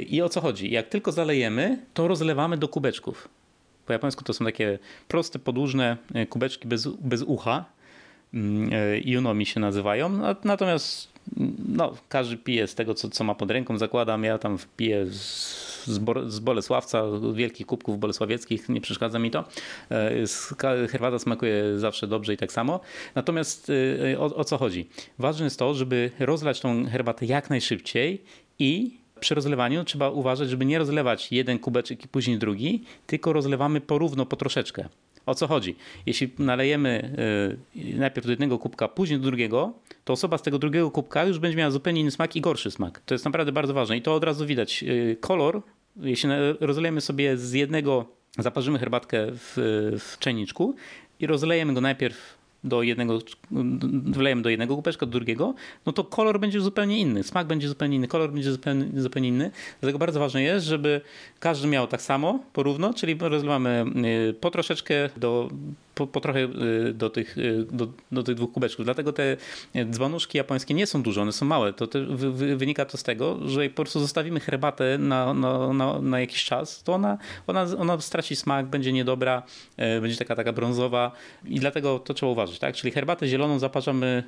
[0.08, 0.70] I o co chodzi?
[0.70, 3.28] Jak tylko zalejemy, to rozlewamy do kubeczków.
[3.86, 5.96] Po japońsku to są takie proste, podłużne
[6.28, 7.64] kubeczki bez, bez ucha.
[8.34, 8.70] Mm,
[9.04, 10.20] Junomi się nazywają.
[10.44, 11.17] Natomiast
[11.68, 14.24] no, każdy pije z tego, co, co ma pod ręką, zakładam.
[14.24, 15.86] Ja tam piję z,
[16.26, 17.02] z Bolesławca,
[17.34, 19.44] wielkich kubków bolesławieckich, nie przeszkadza mi to.
[19.90, 22.80] E, herbata smakuje zawsze dobrze i tak samo.
[23.14, 23.72] Natomiast
[24.12, 24.88] e, o, o co chodzi?
[25.18, 28.22] Ważne jest to, żeby rozlać tą herbatę jak najszybciej
[28.58, 33.80] i przy rozlewaniu trzeba uważać, żeby nie rozlewać jeden kubeczek i później drugi, tylko rozlewamy
[33.80, 34.88] porówno, po troszeczkę.
[35.28, 35.76] O co chodzi?
[36.06, 37.10] Jeśli nalejemy
[37.76, 39.72] y, najpierw do jednego kubka, później do drugiego,
[40.04, 43.00] to osoba z tego drugiego kubka już będzie miała zupełnie inny smak i gorszy smak.
[43.06, 44.82] To jest naprawdę bardzo ważne i to od razu widać.
[44.82, 45.62] Y, kolor,
[45.96, 48.04] jeśli rozlejemy sobie z jednego,
[48.38, 49.52] zaparzymy herbatkę w,
[49.98, 50.74] w czajniczku
[51.20, 53.18] i rozlejemy go najpierw do jednego,
[54.04, 55.54] wlejemy do jednego kubeczka, do drugiego,
[55.86, 59.50] no to kolor będzie zupełnie inny, smak będzie zupełnie inny, kolor będzie zupełnie, zupełnie inny.
[59.80, 61.00] Dlatego bardzo ważne jest, żeby
[61.40, 63.84] każdy miał tak samo, porówno, czyli rozlewamy
[64.30, 65.50] y, po troszeczkę do
[65.98, 68.84] po, po trochę y, do tych, y, do, do, tych dwóch kubeczków.
[68.84, 69.36] Dlatego te
[69.90, 71.72] dzbanuszki japońskie nie są duże, one są małe.
[71.72, 71.88] To
[72.56, 76.44] wynika to z tego, że jak po prostu zostawimy herbatę na, na, na, na jakiś
[76.44, 79.42] czas, to ona, ona, ona straci smak, będzie niedobra,
[79.76, 81.12] będzie taka taka brązowa
[81.44, 82.58] i dlatego to trzeba uważać.
[82.58, 82.74] Tak?
[82.74, 84.22] Czyli herbatę zieloną zaparzamy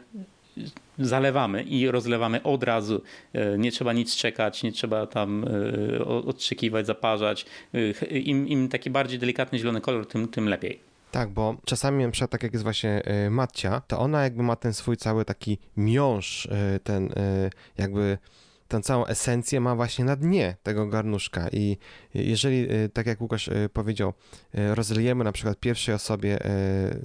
[0.99, 3.03] zalewamy i rozlewamy od razu.
[3.59, 5.45] Nie trzeba nic czekać, nie trzeba tam
[6.27, 7.47] odczekiwać, zaparzać.
[8.11, 10.89] Im, im taki bardziej delikatny zielony kolor, tym, tym lepiej.
[11.11, 14.57] Tak, bo czasami na przykład tak jak jest właśnie y, Macia, to ona jakby ma
[14.57, 18.18] ten swój cały taki miąższ, y, ten y, jakby
[18.68, 21.77] tę całą esencję ma właśnie na dnie tego garnuszka i
[22.14, 24.12] jeżeli, tak jak Łukasz powiedział,
[24.55, 26.38] rozlejemy na przykład pierwszej osobie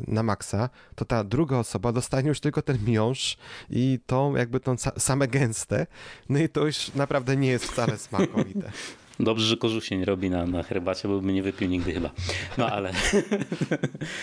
[0.08, 3.38] na maksa, to ta druga osoba dostanie już tylko ten miąższ
[3.70, 5.88] i tą jakby tą same gęste,
[6.30, 8.72] no i to już naprawdę nie jest wcale smakowite.
[9.20, 12.10] Dobrze, że kożuch się nie robi na, na herbacie, bo bym nie wypił nigdy chyba.
[12.58, 12.92] No ale...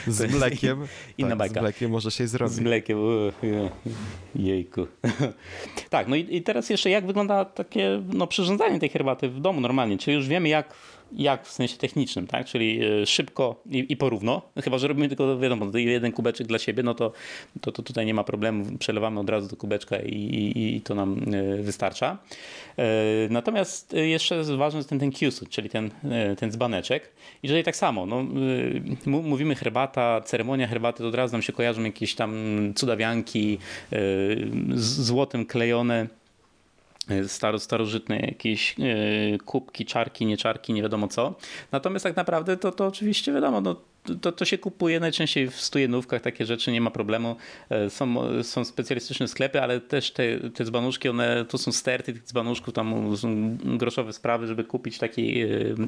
[0.06, 0.86] Z mlekiem?
[1.18, 1.60] Inna tak, bajka.
[1.60, 2.54] Z mlekiem może się zrobić.
[2.54, 2.98] Z mlekiem,
[4.34, 4.86] jejku.
[5.90, 9.60] tak, no i, i teraz jeszcze jak wygląda takie no, przyrządzanie tej herbaty w domu
[9.60, 10.74] normalnie, czyli już wiemy jak
[11.16, 12.46] jak w sensie technicznym, tak?
[12.46, 14.42] Czyli e, szybko i, i porówno.
[14.64, 17.12] Chyba, że robimy tylko, wiadomo, jeden kubeczek dla siebie, no to,
[17.60, 18.78] to, to tutaj nie ma problemu.
[18.78, 22.18] Przelewamy od razu do kubeczka i, i, i to nam e, wystarcza.
[22.78, 22.84] E,
[23.30, 25.90] natomiast jeszcze ważny jest ten, ten kiusut, czyli ten,
[26.38, 27.10] ten dzbaneczek.
[27.42, 28.26] I tutaj tak samo, no,
[29.06, 32.32] mówimy herbata, ceremonia herbaty, to od razu nam się kojarzą jakieś tam
[32.74, 33.58] cudawianki,
[34.74, 36.06] złotem klejone
[37.26, 41.34] staro, starożytne jakieś e, kubki, czarki, nie czarki, nie wiadomo co.
[41.72, 43.76] Natomiast tak naprawdę to, to oczywiście wiadomo, no,
[44.20, 47.36] to, to się kupuje najczęściej w stujenówkach, takie rzeczy nie ma problemu.
[47.70, 52.22] E, są, są specjalistyczne sklepy, ale też te, te dzbanuszki, one, to są sterty tych
[52.22, 55.40] dzbanuszków, tam są groszowe sprawy, żeby kupić taki,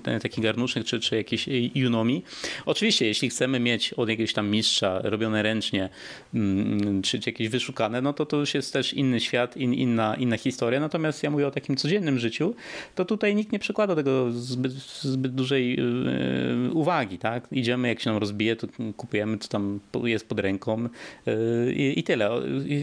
[0.05, 2.22] e, taki garnuszek czy, czy jakieś junomi.
[2.66, 5.88] Oczywiście, jeśli chcemy mieć od jakiegoś tam mistrza robione ręcznie,
[6.35, 10.14] mm, czy, czy jakieś wyszukane, no to to już jest też inny świat, in, inna,
[10.14, 10.81] inna historia.
[10.81, 12.55] Natomiast ja mówię o takim codziennym życiu,
[12.94, 14.72] to tutaj nikt nie przykłada tego zbyt,
[15.03, 17.48] zbyt dużej e, uwagi, tak?
[17.53, 20.88] Idziemy jak się nam rozbije, to kupujemy, co tam jest pod ręką
[21.27, 22.31] yy, i, i tyle.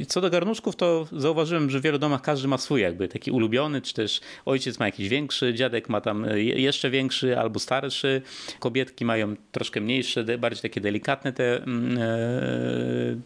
[0.08, 3.82] Co do garnuszków, to zauważyłem, że w wielu domach każdy ma swój jakby taki ulubiony,
[3.82, 8.22] czy też ojciec ma jakiś większy, dziadek ma tam jeszcze większy albo starszy,
[8.60, 12.02] kobietki mają troszkę mniejsze, bardziej takie delikatne te, mm, e,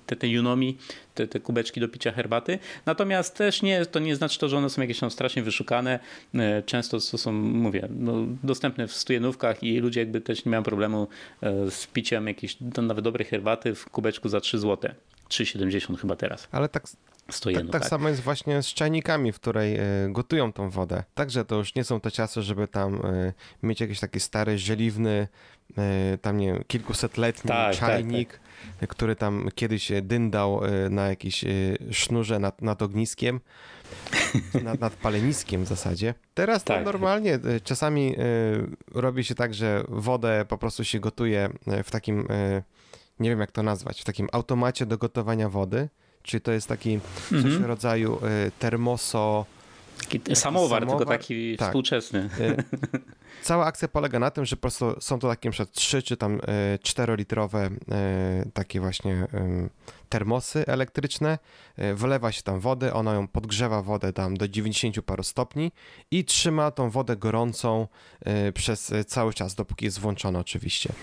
[0.06, 0.78] te, te junomi,
[1.16, 2.60] te, te kubeczki do picia herbaty.
[2.86, 6.00] Natomiast też nie, to nie znaczy to, że one są jakieś tam strasznie wyszukane.
[6.36, 10.64] E, często to są, mówię, no, dostępne w stujenówkach i ludzie jakby też nie mają
[10.64, 11.08] problemu
[11.42, 14.92] e, z piciem jakiejś nawet dobrej herbaty w kubeczku za 3 zł.
[15.30, 16.48] 3,70 chyba teraz.
[16.52, 16.88] Ale tak
[17.28, 21.04] tak, tak, samo jest właśnie z czajnikami, w której y, gotują tą wodę.
[21.14, 23.34] Także to już nie są te czasy, żeby tam y,
[23.64, 25.28] mieć jakiś taki stary, żeliwny,
[26.14, 28.40] y, tam nie wiem, kilkusetletni tak, tak czajnik, tak,
[28.80, 28.90] tak.
[28.90, 31.46] który tam kiedyś dyndał na jakiejś
[31.92, 33.40] sznurze nad, nad ogniskiem,
[34.64, 36.14] nad, nad paleniskiem w zasadzie.
[36.34, 36.86] Teraz tak.
[36.86, 38.16] normalnie czasami
[38.92, 41.50] robi się tak, że wodę po prostu się gotuje
[41.84, 42.28] w takim,
[43.20, 45.90] nie wiem jak to nazwać, w takim automacie do gotowania wody
[46.26, 47.66] Czyli to jest taki coś mm -hmm.
[47.66, 49.46] rodzaju y, termoso...
[49.98, 51.68] Taki, taki samowar, samowar, tylko taki tak.
[51.68, 52.30] współczesny.
[52.40, 52.64] Y,
[53.42, 55.66] cała akcja polega na tym, że po prostu są to takie np.
[55.72, 56.40] 3 czy tam
[56.84, 59.28] 4-litrowe y, takie właśnie
[60.10, 61.38] termosy elektryczne,
[61.96, 65.72] wlewa się tam wodę, ona ją podgrzewa wodę tam do 90 paru stopni
[66.12, 67.88] i trzyma tą wodę gorącą
[68.54, 70.94] przez cały czas, dopóki jest włączona oczywiście.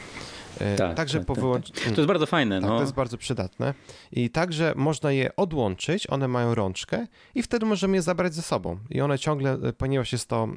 [0.76, 1.70] Tak, także tak, po tak, wyłącz...
[1.70, 1.84] tak.
[1.84, 2.60] To jest bardzo fajne.
[2.60, 2.76] Tak, no.
[2.76, 3.74] to jest bardzo przydatne.
[4.12, 8.78] I także można je odłączyć, one mają rączkę i wtedy możemy je zabrać ze sobą.
[8.90, 10.48] I one ciągle, ponieważ jest to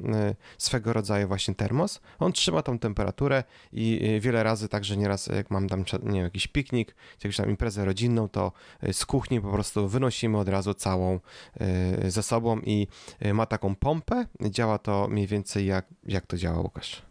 [0.58, 5.68] swego rodzaju właśnie termos, on trzyma tą temperaturę i wiele razy także nieraz jak mam
[5.68, 8.52] tam nie wiem, jakiś piknik, jakąś tam imprezę rodzinną, to
[8.92, 11.20] z kuchni po prostu wynosimy od razu całą
[12.08, 12.86] ze sobą i
[13.34, 14.26] ma taką pompę.
[14.40, 17.05] Działa to mniej więcej jak, jak to działa, Łukasz?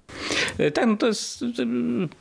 [0.58, 1.46] E, tak, no to jest e,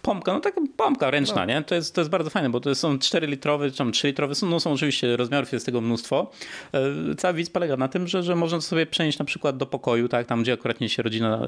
[0.02, 1.44] pompka, no taka pompka ręczna, no.
[1.44, 1.62] nie?
[1.62, 4.34] To jest, to jest bardzo fajne, bo to są 4 litrowe, czy tam 3 litrowe,
[4.34, 6.30] są, no są oczywiście rozmiarów, jest tego mnóstwo.
[6.72, 10.08] E, cały widz polega na tym, że, że można sobie przenieść na przykład do pokoju,
[10.08, 11.40] tak, tam gdzie akurat się rodzina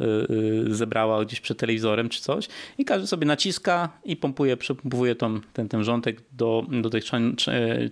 [0.67, 5.69] zebrała gdzieś przed telewizorem czy coś i każdy sobie naciska i pompuje, przepompuje tą, ten,
[5.69, 7.05] ten wrzątek do, do tych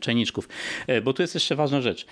[0.01, 0.49] czajniczków.
[1.05, 2.07] Bo tu jest jeszcze ważna rzecz.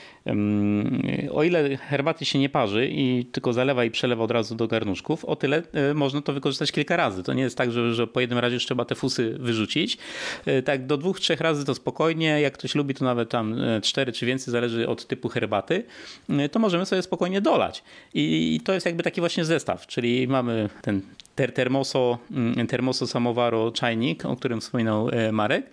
[1.33, 5.25] O ile herbaty się nie parzy i tylko zalewa i przelewa od razu do garnuszków,
[5.25, 5.62] o tyle
[5.95, 7.22] można to wykorzystać kilka razy.
[7.22, 9.98] To nie jest tak, że, że po jednym razie już trzeba te fusy wyrzucić.
[10.46, 12.40] E, tak do dwóch, trzech razy to spokojnie.
[12.40, 15.85] Jak ktoś lubi, to nawet tam e, cztery czy więcej, zależy od typu herbaty,
[16.28, 17.82] e, to możemy sobie spokojnie dolać.
[18.14, 21.00] I, i to jest jakby taki właśnie zestaw, czyli mamy ten
[21.35, 25.70] ter termoso, mm, termoso samowaro czajnik, o którym wspominał Marek.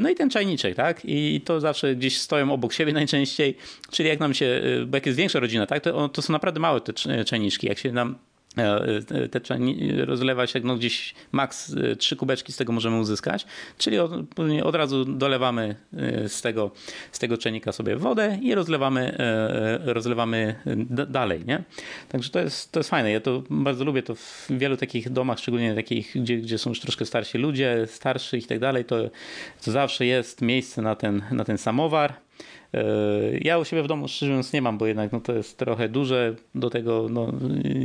[0.00, 1.00] No i ten czajniczek, tak?
[1.04, 3.56] I to zawsze gdzieś stoją obok siebie najczęściej,
[3.90, 5.82] czyli jak nam się, bo jak jest większa rodzina, tak?
[5.82, 6.92] To, to są naprawdę małe te
[7.24, 7.66] czajniczki.
[7.66, 8.16] Jak się nam
[8.58, 9.40] E, e, te
[10.04, 13.46] rozlewa się no gdzieś maks e, trzy kubeczki z tego możemy uzyskać,
[13.78, 14.12] czyli od,
[14.62, 15.74] od razu dolewamy
[16.26, 16.70] z tego,
[17.12, 19.16] z tego czenika sobie wodę i rozlewamy,
[19.84, 20.54] rozlewamy
[21.08, 21.62] dalej, nie?
[22.08, 23.10] Także to jest, to jest fajne.
[23.10, 26.80] Ja to bardzo lubię to w wielu takich domach, szczególnie takich, gdzie, gdzie są już
[26.80, 28.96] troszkę starsi ludzie, starszy i tak dalej, to,
[29.64, 32.29] to zawsze jest miejsce na ten, na ten samowar E,
[33.40, 35.88] ja u siebie w domu szczerze mówiąc nie mam, bo jednak no, to jest trochę
[35.88, 36.34] duże.
[36.54, 37.32] Do tego no,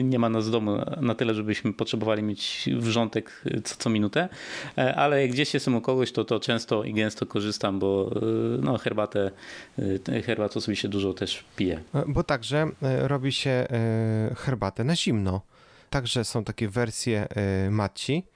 [0.03, 4.29] nie ma nas w domu na tyle, żebyśmy potrzebowali mieć wrzątek co, co minutę,
[4.77, 8.21] e, ale jak gdzieś jestem u kogoś, to, to często i gęsto korzystam, bo e,
[8.61, 9.31] no, herbatę,
[10.25, 11.83] herbatę osobiście dużo też piję.
[12.07, 12.67] Bo także
[13.01, 13.67] robi się
[14.37, 15.41] herbatę na zimno.
[15.89, 17.27] Także są takie wersje
[17.71, 18.34] maci, E,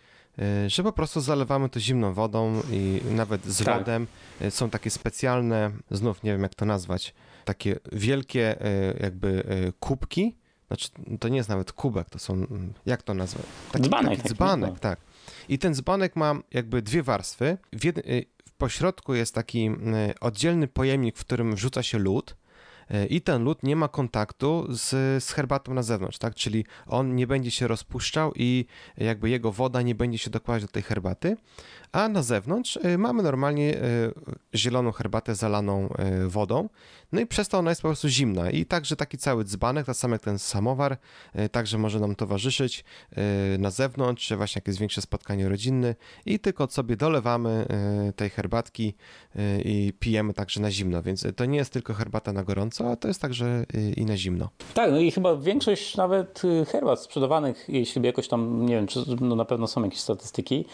[0.67, 3.77] że po prostu zalewamy to zimną wodą i nawet z tak.
[3.77, 4.07] lodem.
[4.41, 7.13] E, są takie specjalne, znów nie wiem jak to nazwać,
[7.45, 9.43] takie wielkie e, jakby
[9.79, 10.35] kubki.
[10.67, 12.47] Znaczy, to nie jest nawet kubek, to są,
[12.85, 13.45] jak to nazwać?
[13.71, 14.17] Taki, dzbanek.
[14.17, 14.79] Taki dzbanek, no.
[14.79, 14.99] tak.
[15.49, 17.57] I ten dzbanek ma jakby dwie warstwy.
[17.73, 18.01] W, jed...
[18.45, 19.71] w pośrodku jest taki
[20.21, 22.35] oddzielny pojemnik, w którym wrzuca się lód
[23.09, 24.89] i ten lód nie ma kontaktu z,
[25.23, 26.35] z herbatą na zewnątrz, tak?
[26.35, 28.65] Czyli on nie będzie się rozpuszczał i
[28.97, 31.37] jakby jego woda nie będzie się dokładać do tej herbaty,
[31.91, 34.13] a na zewnątrz y, mamy normalnie y,
[34.55, 35.93] zieloną herbatę zalaną
[36.27, 36.69] wodą,
[37.11, 38.49] no i przez to ona jest po prostu zimna.
[38.49, 40.97] I także taki cały dzbanek, tak samo jak ten samowar,
[41.51, 42.83] także może nam towarzyszyć
[43.59, 47.65] na zewnątrz, czy właśnie jakieś większe spotkanie rodzinne i tylko sobie dolewamy
[48.15, 48.95] tej herbatki
[49.65, 53.21] i pijemy także na zimno, więc to nie jest tylko herbata na gorąco, to jest
[53.21, 53.65] także
[53.97, 54.49] i na zimno.
[54.73, 59.35] Tak, no i chyba większość nawet herbat sprzedawanych, jeśli jakoś tam, nie wiem, czy no
[59.35, 60.65] na pewno są jakieś statystyki,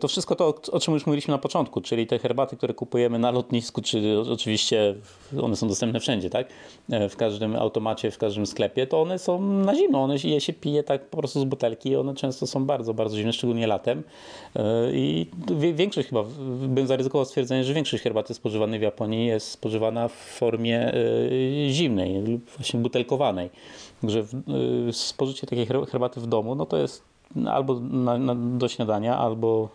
[0.00, 3.30] to wszystko to o czym już mówiliśmy na początku, czyli te herbaty, które kupujemy na
[3.30, 4.94] lotnisku, czy oczywiście
[5.42, 6.46] one są dostępne wszędzie, tak?
[6.90, 10.02] E, w każdym automacie, w każdym sklepie, to one są na zimno.
[10.02, 13.16] One je się pije tak po prostu z butelki i one często są bardzo, bardzo
[13.16, 14.02] zimne, szczególnie latem.
[14.56, 15.26] E, I
[15.74, 16.24] większość chyba,
[16.68, 20.92] bym zaryzykował stwierdzenie, że większość herbaty spożywanej w Japonii jest spożywana w formie
[21.70, 23.50] zimnej lub właśnie butelkowanej.
[24.00, 24.24] Także
[24.92, 27.02] spożycie takiej herbaty w domu, no to jest
[27.46, 29.68] albo na, na, do śniadania, albo,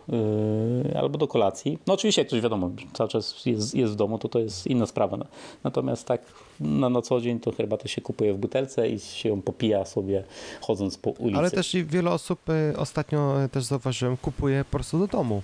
[0.84, 1.78] yy, albo do kolacji.
[1.86, 4.86] No oczywiście jak ktoś wiadomo, cały czas jest, jest w domu, to to jest inna
[4.86, 5.18] sprawa.
[5.64, 6.22] Natomiast tak
[6.60, 10.24] na, na co dzień to herbatę się kupuje w butelce i się ją popija sobie
[10.60, 11.38] chodząc po ulicy.
[11.38, 15.42] Ale też wiele osób y, ostatnio y, też zauważyłem, kupuje po prostu do domu.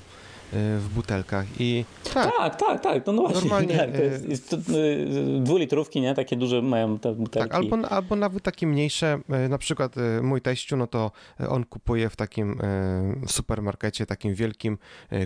[0.54, 1.84] Y, w butelkach i
[2.14, 6.00] tak, tak, tak, tak no, no właśnie, normalnie, tak, to jest, jest to, y, dwulitrówki,
[6.00, 7.48] nie, takie duże mają te butelki.
[7.50, 11.10] Tak, albo, albo nawet takie mniejsze, y, na przykład mój teściu, no to
[11.48, 12.60] on kupuje w takim
[13.26, 14.78] supermarkecie, takim wielkim,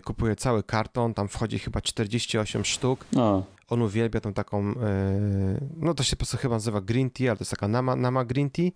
[0.05, 3.05] kupuje cały karton, tam wchodzi chyba 48 sztuk.
[3.17, 4.75] A on uwielbia tą taką,
[5.77, 8.25] no to się po prostu chyba nazywa green tea, ale to jest taka nama, nama
[8.25, 8.71] green tea,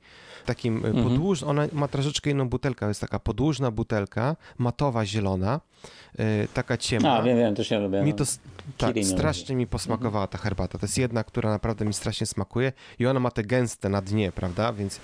[0.47, 1.05] takim mhm.
[1.05, 5.61] podłuż, ona ma troszeczkę inną butelkę, jest taka podłużna butelka, matowa, zielona,
[6.21, 7.19] Y, taka ciemna.
[7.19, 8.03] A, wiem, wiem, to się lubię.
[8.03, 8.25] Mi to
[8.79, 10.79] tak, strasznie mi posmakowała ta herbata.
[10.79, 14.33] To jest jedna, która naprawdę mi strasznie smakuje i ona ma te gęste na dnie,
[14.33, 14.73] prawda?
[14.73, 15.01] Więc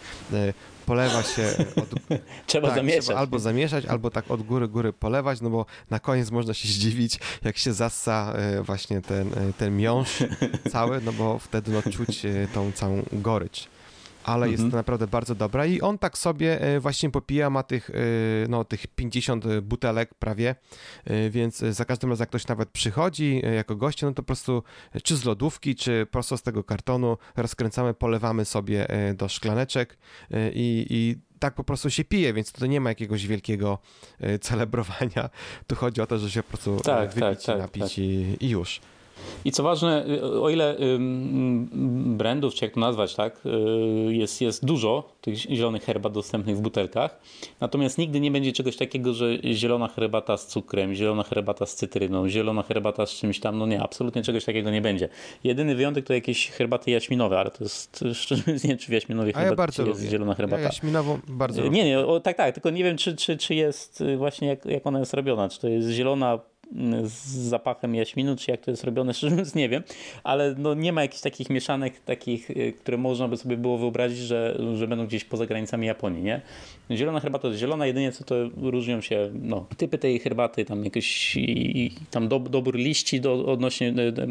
[0.87, 1.42] polewa się.
[1.77, 2.18] Od...
[2.47, 3.05] trzeba tak, zamieszać.
[3.05, 6.68] Trzeba albo zamieszać, albo tak od góry, góry polewać, no bo na koniec można się
[6.68, 10.25] zdziwić, jak się zassa y, właśnie ten, ten miąższ
[10.71, 12.23] cały, no bo wtedy no, czuć
[12.54, 13.69] tą całą gorycz.
[14.25, 14.77] Ale jest Mhm.
[14.79, 17.94] naprawdę bardzo dobra i on tak sobie e, właśnie popija, ma tych, e,
[18.48, 20.54] no, tych 50 butelek prawie,
[21.04, 24.27] e, więc za każdym razem jak ktoś nawet przychodzi e, jako goście, no to po
[24.27, 24.62] prostu
[24.92, 29.98] e, czy z lodówki, czy prosto z tego kartonu rozkręcamy, polewamy sobie e, do szklaneczek
[30.31, 33.79] e, i, i tak po prostu się pije, więc to nie ma jakiegoś wielkiego
[34.20, 35.31] e, celebrowania.
[35.66, 37.98] Tu chodzi o to, że się po prostu e, Tak, wypić, tak, tak, napić tak.
[37.98, 38.81] I, i już.
[39.44, 40.04] I co ważne,
[40.42, 40.77] o ile
[42.06, 46.60] brandów, czy jak to nazwać, tak, y, jest, jest dużo tych zielonych herbat dostępnych w
[46.60, 47.20] butelkach,
[47.60, 52.29] natomiast nigdy nie będzie czegoś takiego, że zielona herbata z cukrem, zielona herbata z cytryną,
[52.29, 55.08] zielona herbata z czymś tam, no nie, absolutnie czegoś takiego nie będzie.
[55.44, 58.92] Jedyny wyjątek to jakieś herbaty jaśminowe, ale to jest, szczerze mówiąc, nie wiem, czy w
[58.92, 60.10] jaśminowej ja herbacie bardzo jest lubię.
[60.10, 60.60] zielona herbata.
[60.60, 64.00] Ja jaśminową bardzo Nie, nie, o, tak, tak, tylko nie wiem, czy, czy, czy jest
[64.00, 65.48] y, właśnie jak, jak ona jest robiona.
[65.48, 66.38] Czy to jest zielona
[67.02, 69.83] z zapachem jaśminu, czy jak to jest robione, szczerze mówiąc nie wiem,
[70.25, 74.18] ale no nie ma jakichś takich mieszanek, takich, y, które można by sobie było wyobrazić,
[74.18, 76.40] że, że będą gdzieś poza granicami Japonii, nie?
[76.90, 81.37] Zielona herbata to zielona, jedynie co to różnią się no, typy tej herbaty, tam jakiś
[81.37, 84.27] i, i tam do, dobór liści do, odnośnie do,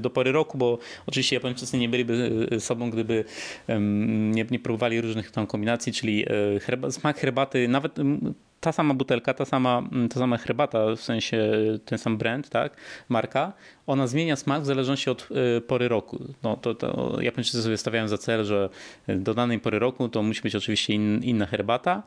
[0.00, 3.24] do pory roku, bo oczywiście Japończycy nie byliby y, sobą, gdyby
[3.66, 6.24] em, nie, nie próbowali różnych tam kombinacji, czyli
[6.60, 10.96] herba, smak herbaty, nawet mm, ta sama butelka, ta sama, mm, ta sama herbata, w
[10.96, 12.72] sensie ten sam brand, tak,
[13.08, 13.52] marka,
[13.90, 16.24] ona zmienia smak w zależności od e, pory roku.
[16.42, 18.68] No, to, to Japończycy sobie stawiają za cel, że
[19.08, 22.02] do danej pory roku to musi być oczywiście in, inna herbata,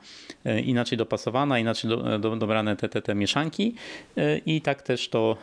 [0.45, 3.75] e, inaczej dopasowana, inaczej do, do, dobrane te, te, te mieszanki
[4.17, 5.38] e, i tak też to,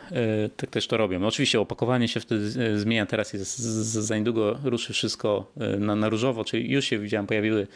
[0.57, 1.19] tak też to robią.
[1.19, 6.43] No, oczywiście opakowanie się wtedy zmienia, teraz jest za niedługo ruszy wszystko na, na różowo,
[6.43, 7.67] czyli już się widziałem, pojawiły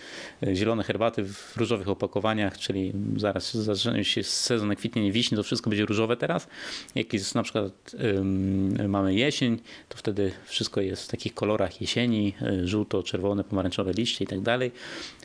[0.53, 5.85] zielone herbaty w różowych opakowaniach, czyli zaraz zacznie się sezon kwitnienia wiśni, to wszystko będzie
[5.85, 6.47] różowe teraz.
[6.95, 8.54] Jak jest na przykład ym,
[8.87, 14.23] mamy jesień, to wtedy wszystko jest w takich kolorach jesieni, y, żółto, czerwone, pomarańczowe liście
[14.23, 14.71] i tak dalej.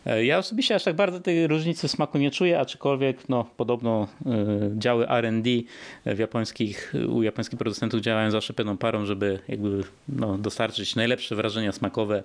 [0.07, 4.79] E, Ja osobiście aż tak bardzo tej różnicy smaku nie czuję, aczkolwiek no, podobno y,
[4.79, 5.51] działy R&D
[6.07, 11.73] w japońskich, u japońskich producentów działają zawsze pewną parą, żeby jakby no, dostarczyć najlepsze wrażenia
[11.73, 12.23] smakowe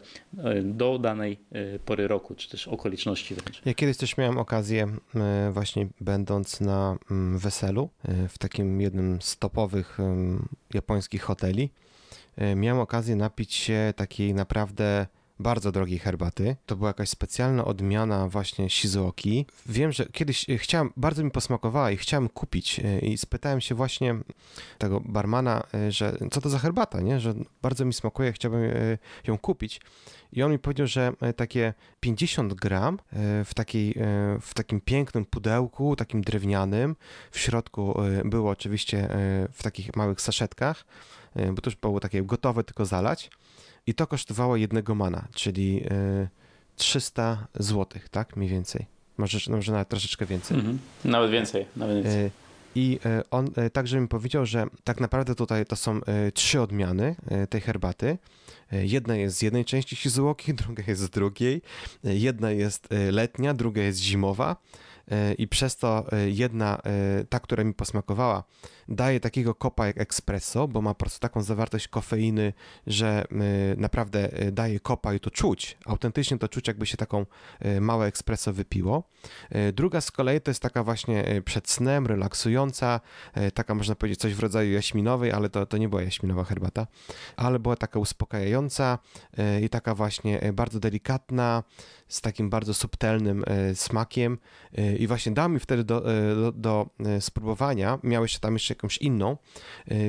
[0.63, 1.37] do danej
[1.85, 3.61] pory roku, czy też okoliczności wręcz.
[3.65, 6.97] Ja kiedyś też miałem okazję, e, właśnie będąc na
[7.35, 9.97] weselu e, w takim jednym z topowych
[10.73, 11.69] japońskich hoteli,
[12.37, 15.07] e, miałem okazję napić się takiej naprawdę
[15.39, 16.55] bardzo drogiej herbaty.
[16.65, 19.45] To była jakaś specjalna odmiana właśnie Shizuoki.
[19.65, 23.75] Wiem, że kiedyś e, chciałem, bardzo mi posmakowała i chciałem kupić e, i spytałem się
[23.75, 24.15] właśnie
[24.77, 27.19] tego barmana, e, że co to za herbata, nie?
[27.19, 28.61] Że bardzo mi smakuje, chciałbym
[29.27, 29.81] ją kupić.
[30.33, 32.99] I on mi powiedział, że takie 50 gram
[33.45, 33.95] w, takiej,
[34.41, 36.95] w takim pięknym pudełku, takim drewnianym,
[37.31, 39.09] w środku było oczywiście
[39.53, 40.85] w takich małych saszetkach,
[41.35, 43.29] bo to już było takie gotowe, tylko zalać.
[43.87, 46.27] I to kosztowało jednego mana, czyli e,
[46.75, 48.35] 300 zł, tak?
[48.37, 48.85] Mniej więcej.
[49.17, 50.57] Może, może nawet troszeczkę więcej.
[50.57, 50.79] Mhm.
[51.05, 52.25] Nawet więcej, nawet więcej.
[52.25, 52.29] E,
[52.75, 56.61] I e, on e, także mi powiedział, że tak naprawdę tutaj to są e, trzy
[56.61, 58.17] odmiany e, tej herbaty.
[58.71, 61.61] E, Jedna jest z jednej części Shizuoki, druga jest z drugiej.
[62.05, 64.55] E, Jedna jest e, letnia, druga jest zimowa.
[65.11, 68.43] E, I przez to e, jedna, e, ta, która mi posmakowała,
[68.87, 72.53] daje takiego kopa jak espresso, bo ma po prostu taką zawartość kofeiny,
[72.87, 73.25] że
[73.77, 75.77] naprawdę daje kopa i to czuć.
[75.85, 77.25] Autentycznie to czuć, jakby się taką
[77.81, 79.03] małe espresso wypiło.
[79.73, 82.99] Druga z kolei to jest taka właśnie przed snem, relaksująca,
[83.53, 86.87] taka można powiedzieć coś w rodzaju jaśminowej, ale to, to nie była jaśminowa herbata,
[87.37, 88.99] ale była taka uspokajająca
[89.61, 91.63] i taka właśnie bardzo delikatna,
[92.07, 94.37] z takim bardzo subtelnym e, smakiem
[94.77, 96.89] e, i właśnie dał mi wtedy do, e, do, do
[97.19, 99.37] spróbowania, miałeś tam jeszcze jakąś inną,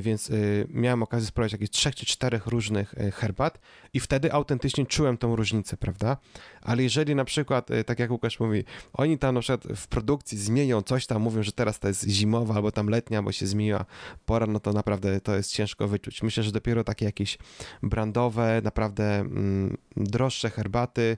[0.00, 0.30] więc
[0.68, 3.60] miałem okazję spróbować jakichś trzech czy czterech różnych herbat
[3.94, 6.16] i wtedy autentycznie czułem tą różnicę, prawda?
[6.62, 10.82] Ale jeżeli na przykład, tak jak Łukasz mówi, oni tam na przykład w produkcji zmienią
[10.82, 13.84] coś tam, mówią, że teraz to jest zimowa albo tam letnia, bo się zmieniła
[14.26, 16.22] pora, no to naprawdę to jest ciężko wyczuć.
[16.22, 17.38] Myślę, że dopiero takie jakieś
[17.82, 21.16] brandowe, naprawdę mm, droższe herbaty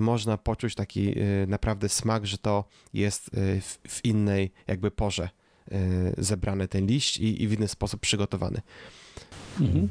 [0.00, 5.28] można poczuć taki y, naprawdę smak, że to jest y, w, innej jakby porze
[5.72, 8.60] y, zebrany ten liść i, i w inny sposób przygotowany.
[9.60, 9.88] Mhm.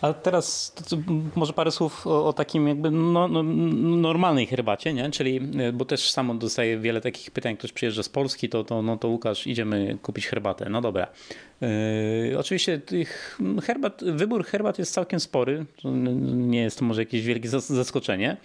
[0.00, 0.74] A teraz
[1.34, 3.42] może parę słów o, o takim jakby no, no,
[3.96, 5.10] normalnej herbacie, nie?
[5.10, 8.82] Czyli, y, bo też samo dostaję wiele takich pytań, ktoś przyjeżdża z Polski, to, to,
[8.82, 10.70] no to Łukasz, idziemy kupić herbatę.
[10.70, 11.06] No dobra.
[11.60, 15.66] Yy, oczywiście tych herbat, wybór herbat jest całkiem spory.
[16.24, 18.36] Nie jest to może jakieś wielkie zas- zaskoczenie.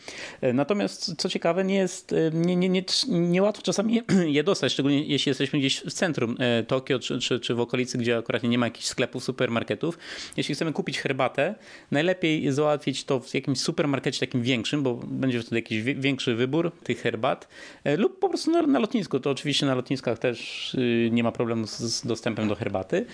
[0.42, 5.30] Yy, Natomiast co ciekawe, nie jest nie, nie, nie, niełatwo czasami je, dostać, szczególnie jeśli
[5.30, 6.38] jesteśmy gdzieś w centrum
[6.68, 9.93] Tokio czy, czy, czy w okolicy, gdzie akurat nie ma jakichś sklepów, supermarketów.
[10.38, 11.56] Jeśli chcemy kupić herbatę,
[11.92, 17.02] najlepiej załatwić to w jakimś supermarkecie takim większym, bo będzie wtedy jakiś większy wybór tych
[17.02, 17.48] herbat,
[17.84, 19.20] e, lub po prostu na, na lotnisku.
[19.20, 23.06] To oczywiście na lotniskach też y, nie ma problemu z, z dostępem do herbaty.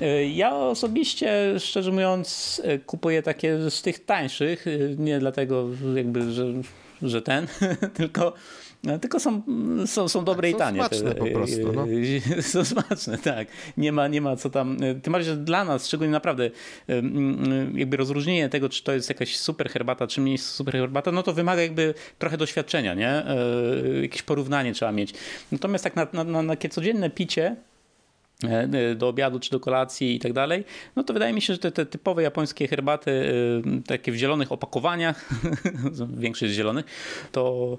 [0.00, 4.64] E, ja osobiście, szczerze mówiąc, e, kupuję takie z tych tańszych,
[4.98, 6.46] nie dlatego jakby, że,
[7.02, 7.46] że ten,
[7.94, 8.32] tylko
[9.00, 9.42] tylko są,
[9.86, 10.82] są, są dobre tak, i tanie.
[10.82, 11.72] Są smaczne po prostu.
[11.72, 11.86] No.
[12.52, 13.48] Są smaczne, tak.
[13.76, 14.76] Nie ma, nie ma co tam.
[15.02, 16.50] Tym bardziej, że dla nas, szczególnie naprawdę,
[17.74, 21.32] jakby rozróżnienie tego, czy to jest jakaś super herbata, czy mniej super herbata, no to
[21.32, 23.08] wymaga jakby trochę doświadczenia, nie?
[23.08, 23.36] E,
[24.02, 25.14] jakieś porównanie trzeba mieć.
[25.52, 27.56] Natomiast tak na, na, na takie codzienne picie,
[28.44, 30.64] e, do obiadu czy do kolacji i tak dalej,
[30.96, 33.32] no to wydaje mi się, że te, te typowe japońskie herbaty,
[33.86, 35.30] takie w zielonych opakowaniach,
[36.16, 36.84] większość jest zielonych,
[37.32, 37.78] to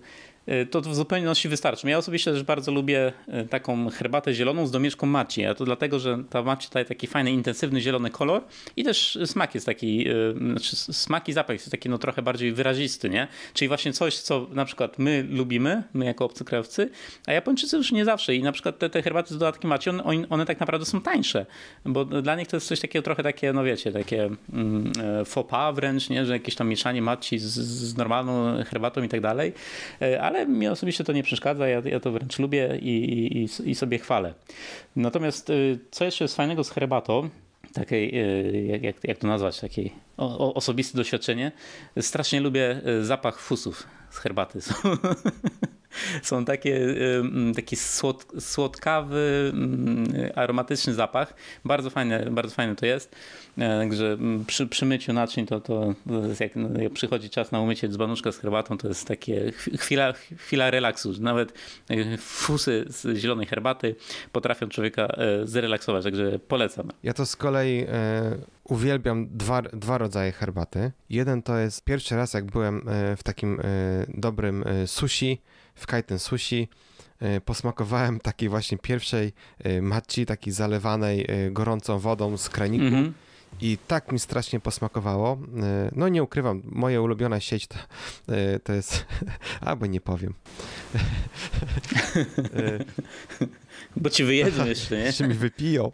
[0.72, 1.90] to w zupełności wystarczy.
[1.90, 6.00] Ja osobiście też bardzo lubię y, taką herbatę zieloną z domieszką maci, a to dlatego,
[6.00, 8.42] że ta maci daje taki fajny, intensywny zielony kolor
[8.76, 12.52] i też smak jest taki, y, znaczy smak i zapach jest taki no trochę bardziej
[12.52, 13.28] wyrazisty, nie?
[13.54, 16.90] Czyli właśnie coś, co na przykład my lubimy, my jako obcokrajowcy,
[17.28, 20.04] a Japończycy już nie zawsze i na przykład te, te herbaty z dodatkiem maci, one,
[20.30, 21.46] one tak naprawdę są tańsze,
[21.86, 24.92] bo dla nich to jest coś takiego trochę takie, no wiecie, takie mm,
[25.22, 26.26] e, faux pas wręcz, nie?
[26.26, 29.54] Że jakieś tam mieszanie maci z, z normalną herbatą i tak dalej,
[30.02, 32.90] e, ale ale mi osobiście to nie przeszkadza, ja, ja to wręcz lubię i,
[33.38, 34.34] i, i sobie chwalę.
[34.96, 37.30] Natomiast y, co jeszcze jest fajnego z herbatą,
[37.74, 41.52] takiej, y, jak, jak, jak to nazwać, takiej osobiste doświadczenie,
[42.02, 44.60] strasznie lubię y, zapach fusów z herbaty.
[46.24, 46.96] Są takie,
[47.56, 49.54] taki słod, słodkawy,
[50.36, 51.34] aromatyczny zapach.
[51.66, 53.16] Bardzo fajne, bardzo fajne to jest.
[53.58, 54.18] E, także
[54.48, 58.32] przy, przy myciu naczyń to, to, to jak, no, jak przychodzi czas na umycie dzbanuszka
[58.32, 61.14] z herbatą, to jest takie chwila, chwila relaksu.
[61.20, 61.54] Nawet
[61.90, 63.96] e, fusy z zielonej herbaty
[64.32, 66.92] potrafią człowieka e, zrelaksować, także polecam.
[67.04, 67.86] Ja to z kolei
[68.64, 70.92] uwielbiam dwa, dwa rodzaje herbaty.
[71.10, 72.82] Jeden to jest pierwszy raz, jak byłem
[73.18, 73.62] w takim
[74.08, 75.42] dobrym sushi,
[75.76, 76.68] w Kaiten Sushi
[77.20, 82.86] e, posmakowałem takiej właśnie pierwszej e, matci, takiej zalewanej e, gorącą wodą z kraniku.
[82.86, 83.12] Mm -hmm.
[83.62, 85.38] I tak mi strasznie posmakowało.
[85.92, 87.76] No nie ukrywam, moja ulubiona sieć to,
[88.64, 89.06] to jest...
[89.62, 90.34] Albo nie powiem.
[93.96, 95.04] Bo ci wyjedzą jeszcze, nie?
[95.04, 95.92] Jeszcze mi wypiją.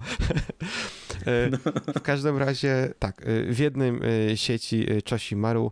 [1.52, 1.94] No.
[1.94, 4.00] W każdym razie tak, w jednym
[4.36, 5.72] sieci Choshimaru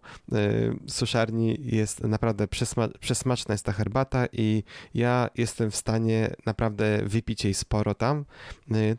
[0.88, 7.44] suszarni jest naprawdę przesma przesmaczna jest ta herbata i ja jestem w stanie naprawdę wypić
[7.44, 8.26] jej sporo tam.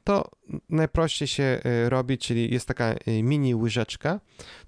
[0.05, 0.31] To
[0.69, 4.21] najprościej się robi, czyli jest taka mini łyżeczka.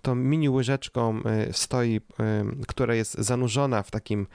[0.02, 1.20] Tą mini łyżeczką
[1.52, 2.00] stoi,
[2.68, 4.26] która jest zanurzona w takim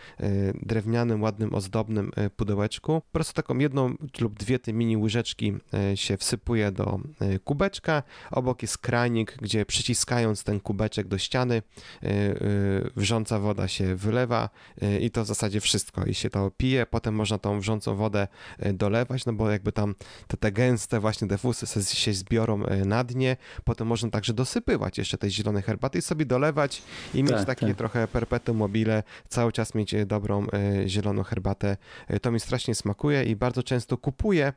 [0.54, 3.02] drewnianym, ładnym, ozdobnym pudełeczku.
[3.02, 5.54] Po prostu taką jedną lub dwie te mini łyżeczki
[5.96, 7.00] się wsypuje do
[7.40, 8.04] kubeczka.
[8.32, 11.56] Obok jest kranik, gdzie przyciskając ten kubeczek do ściany,
[12.04, 14.50] y, y, wrząca woda się wylewa
[14.84, 16.06] y, i to w zasadzie wszystko.
[16.06, 18.28] I się to pije, potem można tą wrzącą wodę
[18.74, 19.96] dolewać, no bo jakby tam
[20.28, 23.38] te, te gęste właśnie defusy się zbiorą na dnie.
[23.64, 26.84] Potem można także dosypywać jeszcze tej zielonej herbaty i sobie dolewać
[27.14, 27.78] i mieć tak, takie tak.
[27.78, 30.48] trochę perpetuum mobile, cały czas mieć dobrą
[30.86, 31.78] zieloną herbatę.
[32.22, 34.54] To mi strasznie smakuje i bardzo często kupuję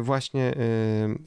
[0.00, 0.54] właśnie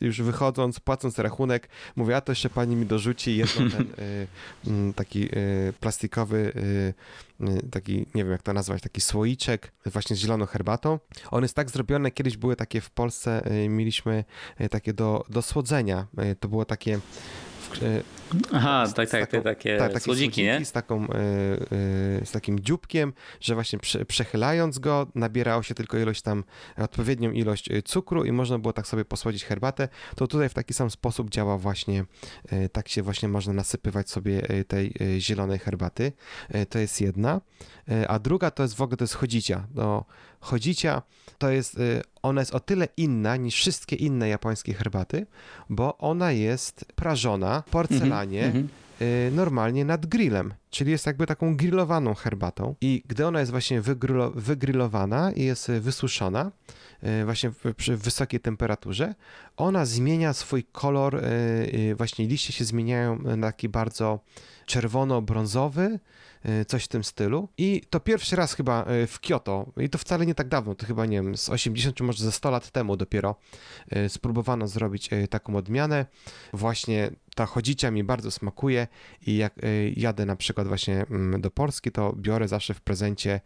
[0.02, 4.28] już wychodząc, płacąc rachunek, mówię, a to jeszcze pani mi dorzuci jedno ten y,
[4.68, 6.94] mm, taki y, plastikowy y,
[7.72, 11.00] taki, nie wiem jak to nazwać, taki słoiczek właśnie z zieloną herbatą.
[11.32, 14.24] On jest tak zrobiony, kiedyś były takie w Polsce, mieliśmy
[14.72, 16.08] takie do, do słodzenia.
[16.40, 17.00] To było takie
[18.54, 20.66] Aha, z, tak, tak, taką, takie, tak, takie słodziki, nie?
[20.66, 25.98] Z, taką, e, e, z takim dzióbkiem, że właśnie prze, przechylając go nabierało się tylko
[25.98, 26.44] ilość tam,
[26.78, 30.74] odpowiednią ilość e, cukru i można było tak sobie posłodzić herbatę, to tutaj w taki
[30.74, 32.06] sam sposób działa właśnie,
[32.72, 36.12] tak się właśnie można nasypywać sobie tej zielonej herbaty.
[36.70, 37.42] To jest jedna.
[38.08, 39.68] A druga to jest w ogóle to jest chodzicia.
[39.76, 40.06] No,
[40.40, 41.02] chodzicia
[41.38, 41.80] to jest,
[42.22, 45.26] ona jest o tyle inna niż wszystkie inne japońskie herbaty,
[45.70, 47.72] bo ona jest prażona w
[48.24, 48.68] mm -hmm.
[49.32, 53.82] normalnie nad grillem, czyli jest jakby taką grillowaną herbatą i gdy ona jest właśnie
[54.36, 56.52] wygrillowana i jest wysuszona,
[57.22, 59.16] y, właśnie przy wysokiej temperaturze,
[59.58, 64.20] ona zmienia swój kolor, y, właśnie liście się zmieniają na taki bardzo
[64.66, 66.00] czerwono-brązowy,
[66.68, 67.50] coś w tym stylu.
[67.58, 71.06] I to pierwszy raz chyba w Kyoto, i to wcale nie tak dawno, to chyba
[71.06, 73.36] nie wiem, z 80 czy może ze 100 lat temu dopiero
[74.08, 76.06] spróbowano zrobić taką odmianę.
[76.54, 78.88] Właśnie ta chodzicia mi bardzo smakuje
[79.28, 83.42] i jak y, jadę na przykład właśnie mm, do Polski, to biorę zawsze w prezencie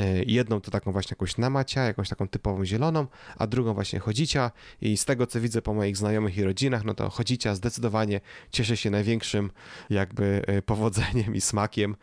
[0.00, 4.50] y, jedną to taką właśnie jakąś namacia, jakąś taką typową zieloną, a drugą właśnie chodzicia
[4.80, 8.20] i z tego co widzę po moich znajomych i rodzinach, no to chodzicia zdecydowanie
[8.50, 9.50] cieszy się największym
[9.90, 11.96] jakby y, powodzeniem i smakiem.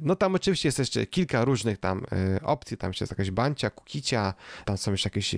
[0.00, 2.06] No tam oczywiście jest jeszcze kilka różnych tam
[2.42, 4.34] opcji, tam jest jakaś bancia, kukicia,
[4.64, 5.34] tam są jeszcze jakieś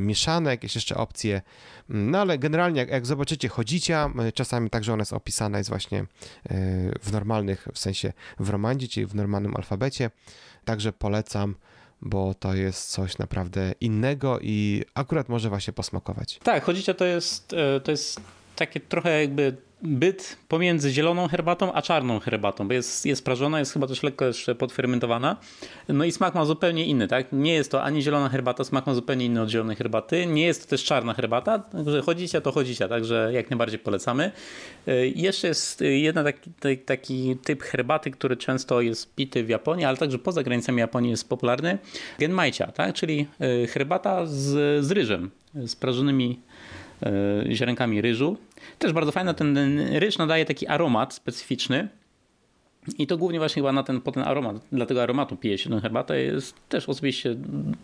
[0.00, 1.42] mieszane, jakieś jeszcze opcje,
[1.90, 4.10] mm, no ale generalnie jak, jak zobaczycie chodzicia,
[4.46, 6.06] czasami także ona jest opisana jest właśnie
[7.02, 10.10] w normalnych, w sensie w romandzie, czyli w normalnym alfabecie.
[10.64, 11.54] Także polecam,
[12.02, 16.38] bo to jest coś naprawdę innego i akurat może właśnie posmakować.
[16.42, 18.20] Tak, chodzicie to jest, e, to jest
[18.56, 23.72] takie trochę jakby byt pomiędzy zieloną herbatą a czarną herbatą, bo jest, jest prażona, jest
[23.72, 25.36] chyba też lekko jeszcze podfermentowana.
[25.88, 27.26] No i smak ma zupełnie inny, tak?
[27.32, 30.26] Nie jest to ani zielona herbata, smak ma zupełnie inny od zielonej herbaty.
[30.26, 34.32] Nie jest to też czarna herbata, także chodzicie, to chodzicie, także jak najbardziej polecamy.
[35.14, 36.26] Jeszcze jest jeden
[36.60, 41.10] taki, taki typ herbaty, który często jest pity w Japonii, ale także poza granicami Japonii
[41.10, 41.78] jest popularny.
[42.18, 42.94] Genmaicha, tak?
[42.94, 46.40] Czyli e, herbata z, z ryżem, z prażonymi
[47.52, 48.36] ziarenkami ryżu.
[48.78, 51.88] Też bardzo fajne, ten ryż nadaje taki aromat specyficzny.
[52.98, 55.70] I to głównie właśnie chyba na ten, po ten aromat, dla tego aromatu pije się
[55.70, 56.22] tę herbatę.
[56.22, 57.36] Jest też osobiście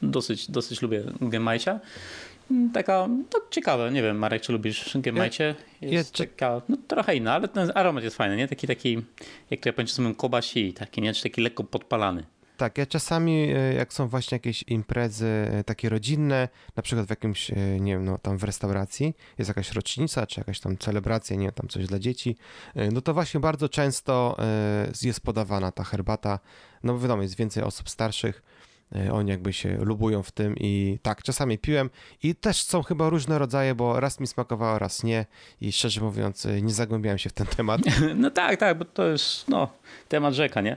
[0.03, 1.81] dosyć, dosyć lubię gemajcia.
[2.73, 5.55] Taka, to ciekawe, nie wiem Marek, czy lubisz gemajcie?
[5.81, 8.49] Jest ja, taka, no trochę inna, ale ten aromat jest fajny, nie?
[8.49, 8.99] Taki, taki
[9.51, 11.15] jak to japończycy mówią, kobasi, taki, nie?
[11.15, 12.25] Czy taki lekko podpalany.
[12.63, 17.11] Tak, ja czasami, e, jak są właśnie jakieś imprezy e, takie rodzinne, na przykład w
[17.11, 21.37] jakimś, e, nie wiem, no tam w restauracji, jest jakaś rocznica, czy jakaś tam celebracja,
[21.37, 22.37] nie wiem, tam coś dla dzieci,
[22.93, 24.37] no to właśnie bardzo często
[25.03, 26.39] jest podawana ta herbata,
[26.83, 28.43] no bo wiadomo, jest więcej osób starszych,
[29.13, 31.91] oni jakby się lubują w tym i tak, czasami piłem
[32.23, 35.27] i też są chyba różne rodzaje, bo raz mi smakowało, raz nie
[35.61, 37.81] i szczerze mówiąc e, nie zagłębiałem się w ten temat.
[38.17, 39.69] No tak, tak, bo to jest no,
[40.09, 40.77] temat rzeka, nie?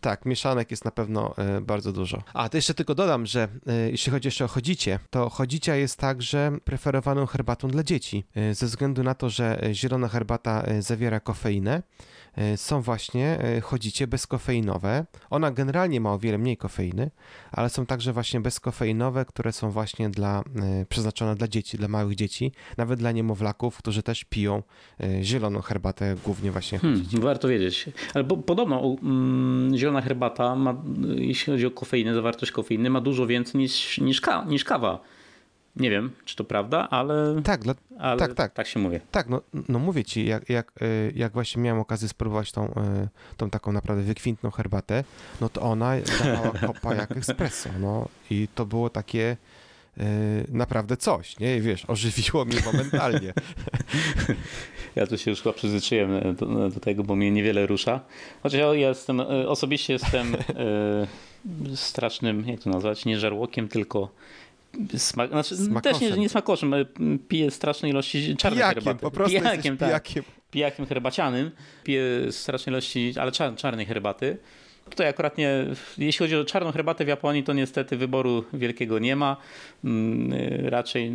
[0.00, 2.22] Tak, mieszanek jest na pewno e, bardzo dużo.
[2.34, 3.48] A, to jeszcze tylko dodam, że
[3.90, 9.02] jeśli chodzi jeszcze o chodzicie, to chodzicia jest także preferowaną herbatą dla dzieci, ze względu
[9.02, 11.82] na to, że zielona herbata zawiera kofeinę,
[12.25, 12.25] E,
[12.56, 15.06] są właśnie e, chodzicie bezkofeinowe.
[15.30, 17.10] Ona generalnie ma o wiele mniej kofeiny,
[17.52, 22.14] ale są także właśnie bezkofeinowe, które są właśnie dla, e, przeznaczone dla dzieci, dla małych
[22.14, 24.62] dzieci, nawet dla niemowlaków, którzy też piją
[25.22, 27.86] zieloną herbatę, głównie właśnie hmm, Warto wiedzieć.
[28.14, 30.82] Ale podobno mm, zielona herbata, ma,
[31.16, 35.00] jeśli chodzi o kofeinę, zawartość kofeiny, ma dużo więcej niż, niż, ka, niż kawa.
[35.76, 38.52] Nie wiem, czy to prawda, ale tak, dla, ale tak, tak.
[38.52, 39.00] tak się mówię.
[39.10, 42.72] Tak, no, no mówię ci, jak, jak, y, jak właśnie miałem okazję spróbować tą, y,
[43.36, 45.04] tą taką naprawdę wykwintną herbatę,
[45.40, 49.36] no to ona dawała kopa jak espresso, no i to było takie
[49.98, 50.02] y,
[50.48, 51.60] naprawdę coś, nie?
[51.60, 53.32] wiesz, ożywiło mnie momentalnie.
[54.96, 58.00] Ja tu się już chyba przyzwyczaiłem do, do, tego, bo mnie niewiele rusza.
[58.42, 60.36] Chociaż ja jestem, osobiście jestem
[61.74, 64.08] strasznym, jak to nazwać, nie żarłokiem, tylko
[64.96, 66.74] Smak, znaczy, też nie, nie smakoszem,
[67.28, 69.02] piję strasznej ilości czarnej pijakiem, herbaty.
[69.02, 69.88] Po prostu pijakiem, tak.
[69.88, 70.24] pijakiem.
[70.50, 71.50] pijakiem herbacianym.
[71.84, 74.38] Piję strasznej ilości, ale czar, czarnej herbaty.
[74.90, 75.64] Tutaj akurat nie,
[75.98, 79.36] jeśli chodzi o czarną herbatę w Japonii, to niestety wyboru wielkiego nie ma.
[79.84, 80.32] Mm,
[80.68, 81.12] raczej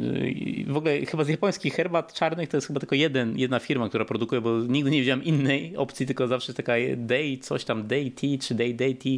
[0.68, 4.06] w ogóle chyba z japońskich herbat czarnych to jest chyba tylko jeden, jedna firma, która
[4.06, 8.38] produkuje, bo nigdy nie widziałem innej opcji, tylko zawsze taka day, coś tam day tea
[8.42, 9.18] czy day day tea.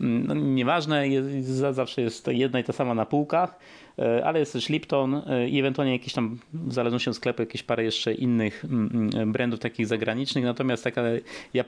[0.00, 3.58] Mm, no, nieważne, jest, zawsze jest to jedna i ta sama na półkach.
[3.98, 7.62] E, ale jest też Lipton e, i ewentualnie jakieś tam, w zależności od sklepu, jakieś
[7.62, 11.02] parę jeszcze innych mm, mm, brandów takich zagranicznych, natomiast taka,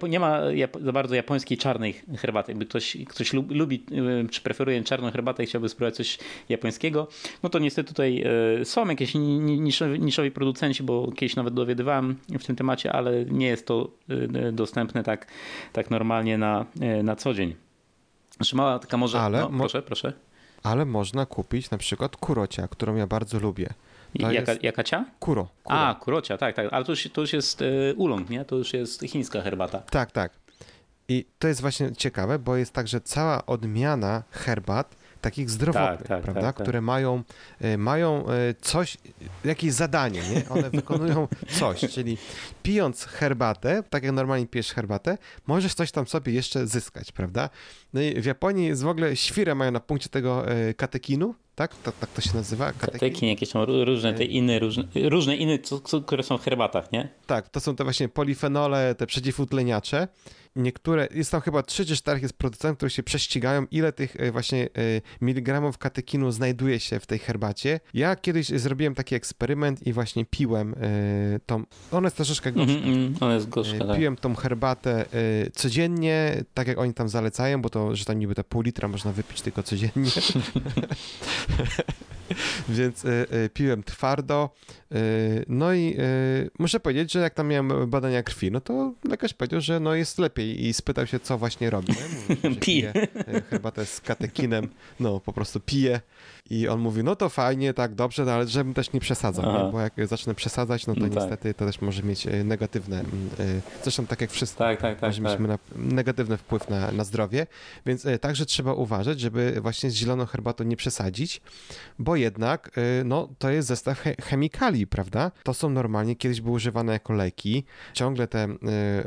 [0.08, 0.40] nie ma
[0.80, 2.52] za bardzo japońskiej czarnej herbaty.
[2.52, 3.84] Jakby ktoś, ktoś lubi
[4.24, 6.18] e, czy preferuje czarną herbatę i chciałby spróbować coś
[6.48, 7.08] japońskiego,
[7.42, 8.24] no to niestety tutaj
[8.64, 13.66] są jakieś niszowi, niszowi producenci, bo kiedyś nawet dowiadywałem w tym temacie, ale nie jest
[13.66, 13.90] to
[14.52, 15.26] dostępne tak,
[15.72, 16.66] tak normalnie na,
[17.02, 17.54] na co dzień.
[18.36, 19.20] Znaczy mała taka może...
[19.20, 20.25] Ale no, proszę, proszę
[20.66, 23.68] ale można kupić na przykład kurocia, którą ja bardzo lubię.
[24.20, 24.64] To jaka, jest...
[24.64, 25.04] jaka cia?
[25.20, 25.78] Kuro, kuro.
[25.78, 26.72] A, kurocia, tak, tak.
[26.72, 28.44] Ale to już, to już jest y, ulong, nie?
[28.44, 29.78] To już jest chińska herbata.
[29.78, 30.32] Tak, tak.
[31.08, 36.08] I to jest właśnie ciekawe, bo jest tak, że cała odmiana herbat takich zdrowotnych, tak,
[36.08, 36.62] tak, prawda, tak, tak.
[36.62, 37.22] które mają,
[37.64, 38.96] y, mają y, coś,
[39.44, 40.48] jakieś zadanie, nie?
[40.48, 42.18] One wykonują coś, czyli
[42.62, 47.50] pijąc herbatę, tak jak normalnie pijesz herbatę, możesz coś tam sobie jeszcze zyskać, prawda?
[47.94, 51.74] No i w Japonii jest w ogóle świrę mają na punkcie tego y, katekinu, tak?
[51.74, 52.72] To, tak to się nazywa?
[52.72, 55.58] Katekin, Katekin jakieś są różne te inne, różne, różne inne,
[56.06, 57.08] które są w herbatach, nie?
[57.26, 60.08] Tak, to są te właśnie polifenole, te przeciwutleniacze
[60.56, 64.32] niektóre, jest tam chyba 3 czy 4 jest producentów, które się prześcigają, ile tych e,
[64.32, 64.68] właśnie e,
[65.20, 67.80] miligramów katechinu znajduje się w tej herbacie.
[67.94, 70.76] Ja kiedyś zrobiłem taki eksperyment i właśnie piłem e,
[71.46, 72.72] tą, ona jest troszeczkę gorzka.
[72.72, 73.96] Mm, mm, ona jest gorzka, tak.
[73.96, 75.06] Piłem tą herbatę
[75.52, 79.12] codziennie, tak jak oni tam zalecają, bo to, że tam niby te pół litra można
[79.12, 80.10] wypić tylko codziennie.
[82.68, 84.50] Więc y, y, piłem twardo.
[84.94, 85.96] Y, no i
[86.58, 90.18] muszę powiedzieć, że jak tam miałem badania krwi, no to lekarz powiedział, że no jest
[90.18, 91.94] lepiej i spytał się, co właśnie robię.
[92.60, 92.92] Piję.
[93.50, 94.68] Herbatę z katekinem,
[95.00, 96.00] no po prostu piję.
[96.50, 99.80] I on mówi, no to fajnie, tak, dobrze, no, ale żebym też nie przesadzał, bo
[99.80, 101.16] jak zacznę przesadzać, no to no tak.
[101.16, 103.04] niestety to też może mieć negatywne,
[103.82, 105.60] zresztą tak jak wszystko, tak, tak, tak, może mieć tak.
[105.76, 107.46] negatywny wpływ na, na zdrowie,
[107.86, 111.40] więc także trzeba uważać, żeby właśnie z zieloną herbatą nie przesadzić,
[111.98, 112.70] bo jednak
[113.04, 115.30] no, to jest zestaw chemikali, prawda?
[115.42, 118.48] To są normalnie, kiedyś były używane jako leki, ciągle te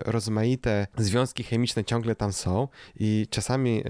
[0.06, 2.68] rozmaite związki chemiczne ciągle tam są
[3.00, 3.84] i czasami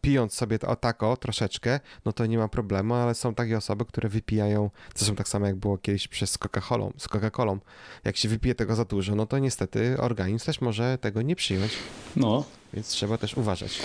[0.00, 3.84] pijąc sobie to o tako troszeczkę, no to nie ma problemu, ale są takie osoby,
[3.84, 7.58] które wypijają, zresztą tak samo jak było kiedyś przez Coca-Colą, z Coca-Colą,
[8.04, 11.72] jak się wypije tego za dużo, no to niestety organizm też może tego nie przyjąć.
[12.16, 12.44] No.
[12.74, 13.80] Więc trzeba też uważać.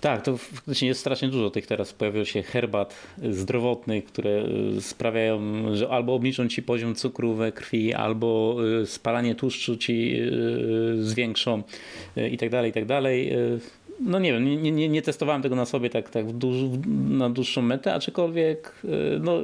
[0.00, 1.92] Tak, to faktycznie jest strasznie dużo tych teraz.
[1.92, 4.44] Pojawiło się herbat zdrowotnych, które
[4.76, 5.40] y, sprawiają,
[5.76, 11.62] że albo obniżą ci poziom cukru we krwi, albo y, spalanie tłuszczu ci y, zwiększą
[12.30, 13.32] i tak dalej, i tak dalej.
[14.00, 16.24] No nie wiem, nie, nie, nie testowałem tego na sobie tak, tak
[17.08, 18.74] na dłuższą metę, aczkolwiek
[19.20, 19.42] no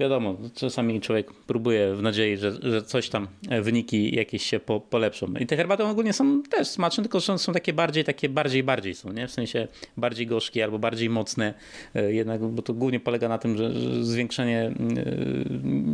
[0.00, 4.80] wiadomo, czasami człowiek próbuje w nadziei, że, że coś tam, e, wyniki jakieś się po,
[4.80, 5.34] polepszą.
[5.40, 8.94] I te herbaty ogólnie są też smaczne, tylko że są takie bardziej, takie bardziej, bardziej
[8.94, 9.28] są, nie?
[9.28, 11.54] W sensie bardziej gorzkie albo bardziej mocne
[11.94, 14.74] e, jednak, bo to głównie polega na tym, że, że zwiększenie, e,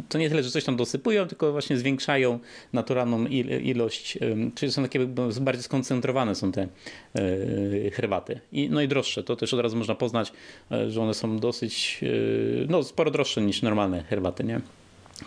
[0.08, 2.38] to nie tyle, że coś tam dosypują, tylko właśnie zwiększają
[2.72, 4.18] naturalną ilość,
[4.54, 5.06] czyli są takie
[5.40, 6.68] bardziej skoncentrowane są te
[7.92, 8.40] herbaty.
[8.52, 10.32] I, no i droższe, to też od razu można poznać,
[10.88, 12.00] że one są dosyć,
[12.68, 14.60] no sporo droższe niż normalne herbaty, nie?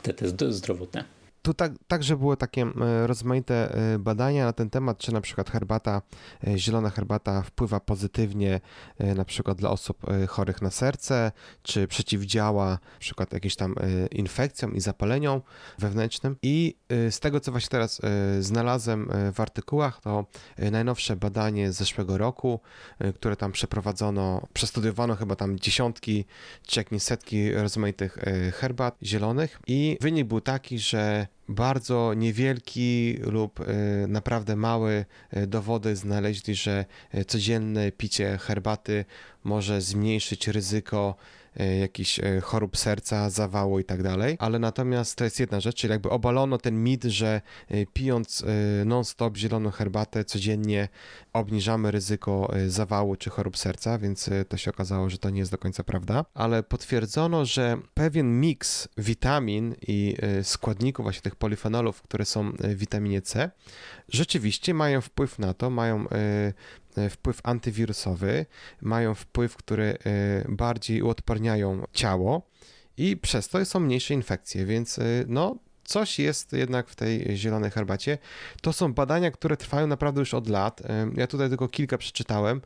[0.02, 1.06] Te, te zdrowotne.
[1.48, 2.66] Tu tak, także były takie
[3.06, 6.02] rozmaite e, badania na ten temat, czy na przykład herbata,
[6.48, 8.60] e, zielona herbata wpływa pozytywnie
[8.98, 11.32] e, na przykład dla osób chorych na serce,
[11.64, 13.76] czy przeciwdziała na przykład jakimś tam
[14.12, 15.42] infekcjom i zapaleniom
[15.80, 16.36] wewnętrznym.
[16.42, 18.02] I z tego, co właśnie teraz
[18.40, 20.26] znalazłem w artykułach, to
[20.72, 22.60] najnowsze badanie z zeszłego roku,
[23.16, 26.26] które tam przeprowadzono, przestudiowano chyba tam dziesiątki,
[26.68, 28.18] czy jakieś setki rozmaitych
[28.54, 33.64] herbat zielonych i wynik był taki, że bardzo niewielki lub e,
[34.08, 35.06] naprawdę małe
[35.48, 39.06] dowody znaleźli, że e, codzienne picie herbaty
[39.44, 41.16] może zmniejszyć ryzyko
[41.47, 45.76] E, jakichś e, chorób serca, zawału i tak dalej, ale natomiast to jest jedna rzecz,
[45.76, 48.46] czyli jakby obalono ten mit, że e, pijąc
[48.86, 50.90] non-stop zieloną herbatę codziennie
[51.34, 55.58] obniżamy ryzyko zawału czy chorób serca, więc to się okazało, że to nie jest do
[55.58, 62.52] końca prawda, ale potwierdzono, że pewien miks witamin i składników właśnie tych polifenoloów, które są
[62.52, 63.52] w witaminie C,
[64.10, 66.54] rzeczywiście mają wpływ na to, mają E,
[67.10, 68.46] wpływ antywirusowy,
[68.82, 72.50] mają wpływ, który e, bardziej uodparniają ciało
[72.98, 77.72] i przez to są mniejsze infekcje, więc e, no coś jest jednak w tej zielonej
[77.72, 78.18] herbacie.
[78.62, 80.82] To są badania, które trwają naprawdę już od lat.
[81.16, 82.62] Ja tutaj tylko kilka przeczytałem,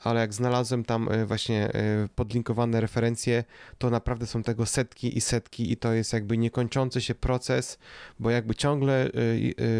[0.00, 1.72] ale jak znalazłem tam właśnie
[2.14, 3.44] podlinkowane referencje,
[3.78, 7.78] to naprawdę są tego setki i setki i to jest jakby niekończący się proces,
[8.18, 9.10] bo jakby ciągle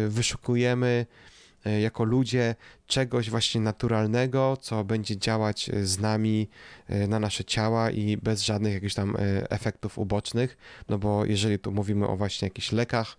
[0.07, 1.34] wyszukujemy E,
[1.81, 2.55] jako ludzie
[2.87, 6.49] czegoś właśnie naturalnego, co będzie działać e, z nami
[6.87, 9.17] e, na nasze ciała i bez żadnych jakichś tam
[9.49, 10.57] efektów ubocznych,
[10.89, 13.17] no bo jeżeli tu mówimy o właśnie jakichś lekach,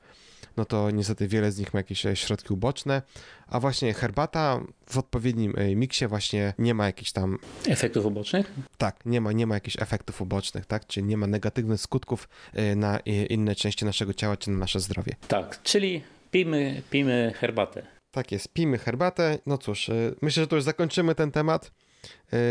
[0.56, 3.02] no to niestety wiele z nich ma jakieś środki uboczne,
[3.46, 7.38] a właśnie herbata w odpowiednim miksie właśnie nie ma jakichś tam...
[7.68, 8.52] Efektów ubocznych?
[8.78, 12.28] Tak, nie ma, nie ma jakichś efektów ubocznych, tak, czyli nie ma negatywnych skutków
[12.76, 15.12] na inne części naszego ciała czy na nasze zdrowie.
[15.28, 17.95] Tak, czyli pijmy, pijmy herbatę.
[18.16, 19.38] Tak jest, pijmy herbatę.
[19.46, 21.72] No cóż, y, myślę, że to już zakończymy ten temat.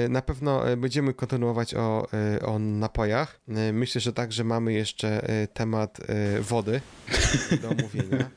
[0.06, 2.08] Y, na pewno y, będziemy kontynuować o,
[2.46, 3.40] o napojach.
[3.74, 5.22] Myślę, że także mamy jeszcze
[5.54, 5.98] temat
[6.42, 6.82] wody
[7.62, 8.30] do omówienia.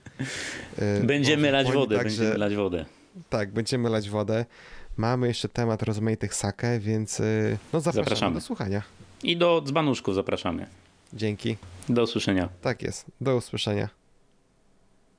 [1.03, 2.85] Będziemy lać wodę, także, będziemy lać wodę.
[3.31, 4.45] Tak, będziemy lać wodę.
[4.97, 7.23] Mamy jeszcze temat rozmaitych sake, więc
[7.73, 8.35] no zapraszamy, zapraszamy.
[8.35, 8.83] do słuchania.
[9.23, 10.67] I do dzbanuszków zapraszamy.
[11.13, 11.57] Dzięki.
[11.89, 12.49] Do usłyszenia.
[12.61, 13.98] Tak jest, do usłyszenia.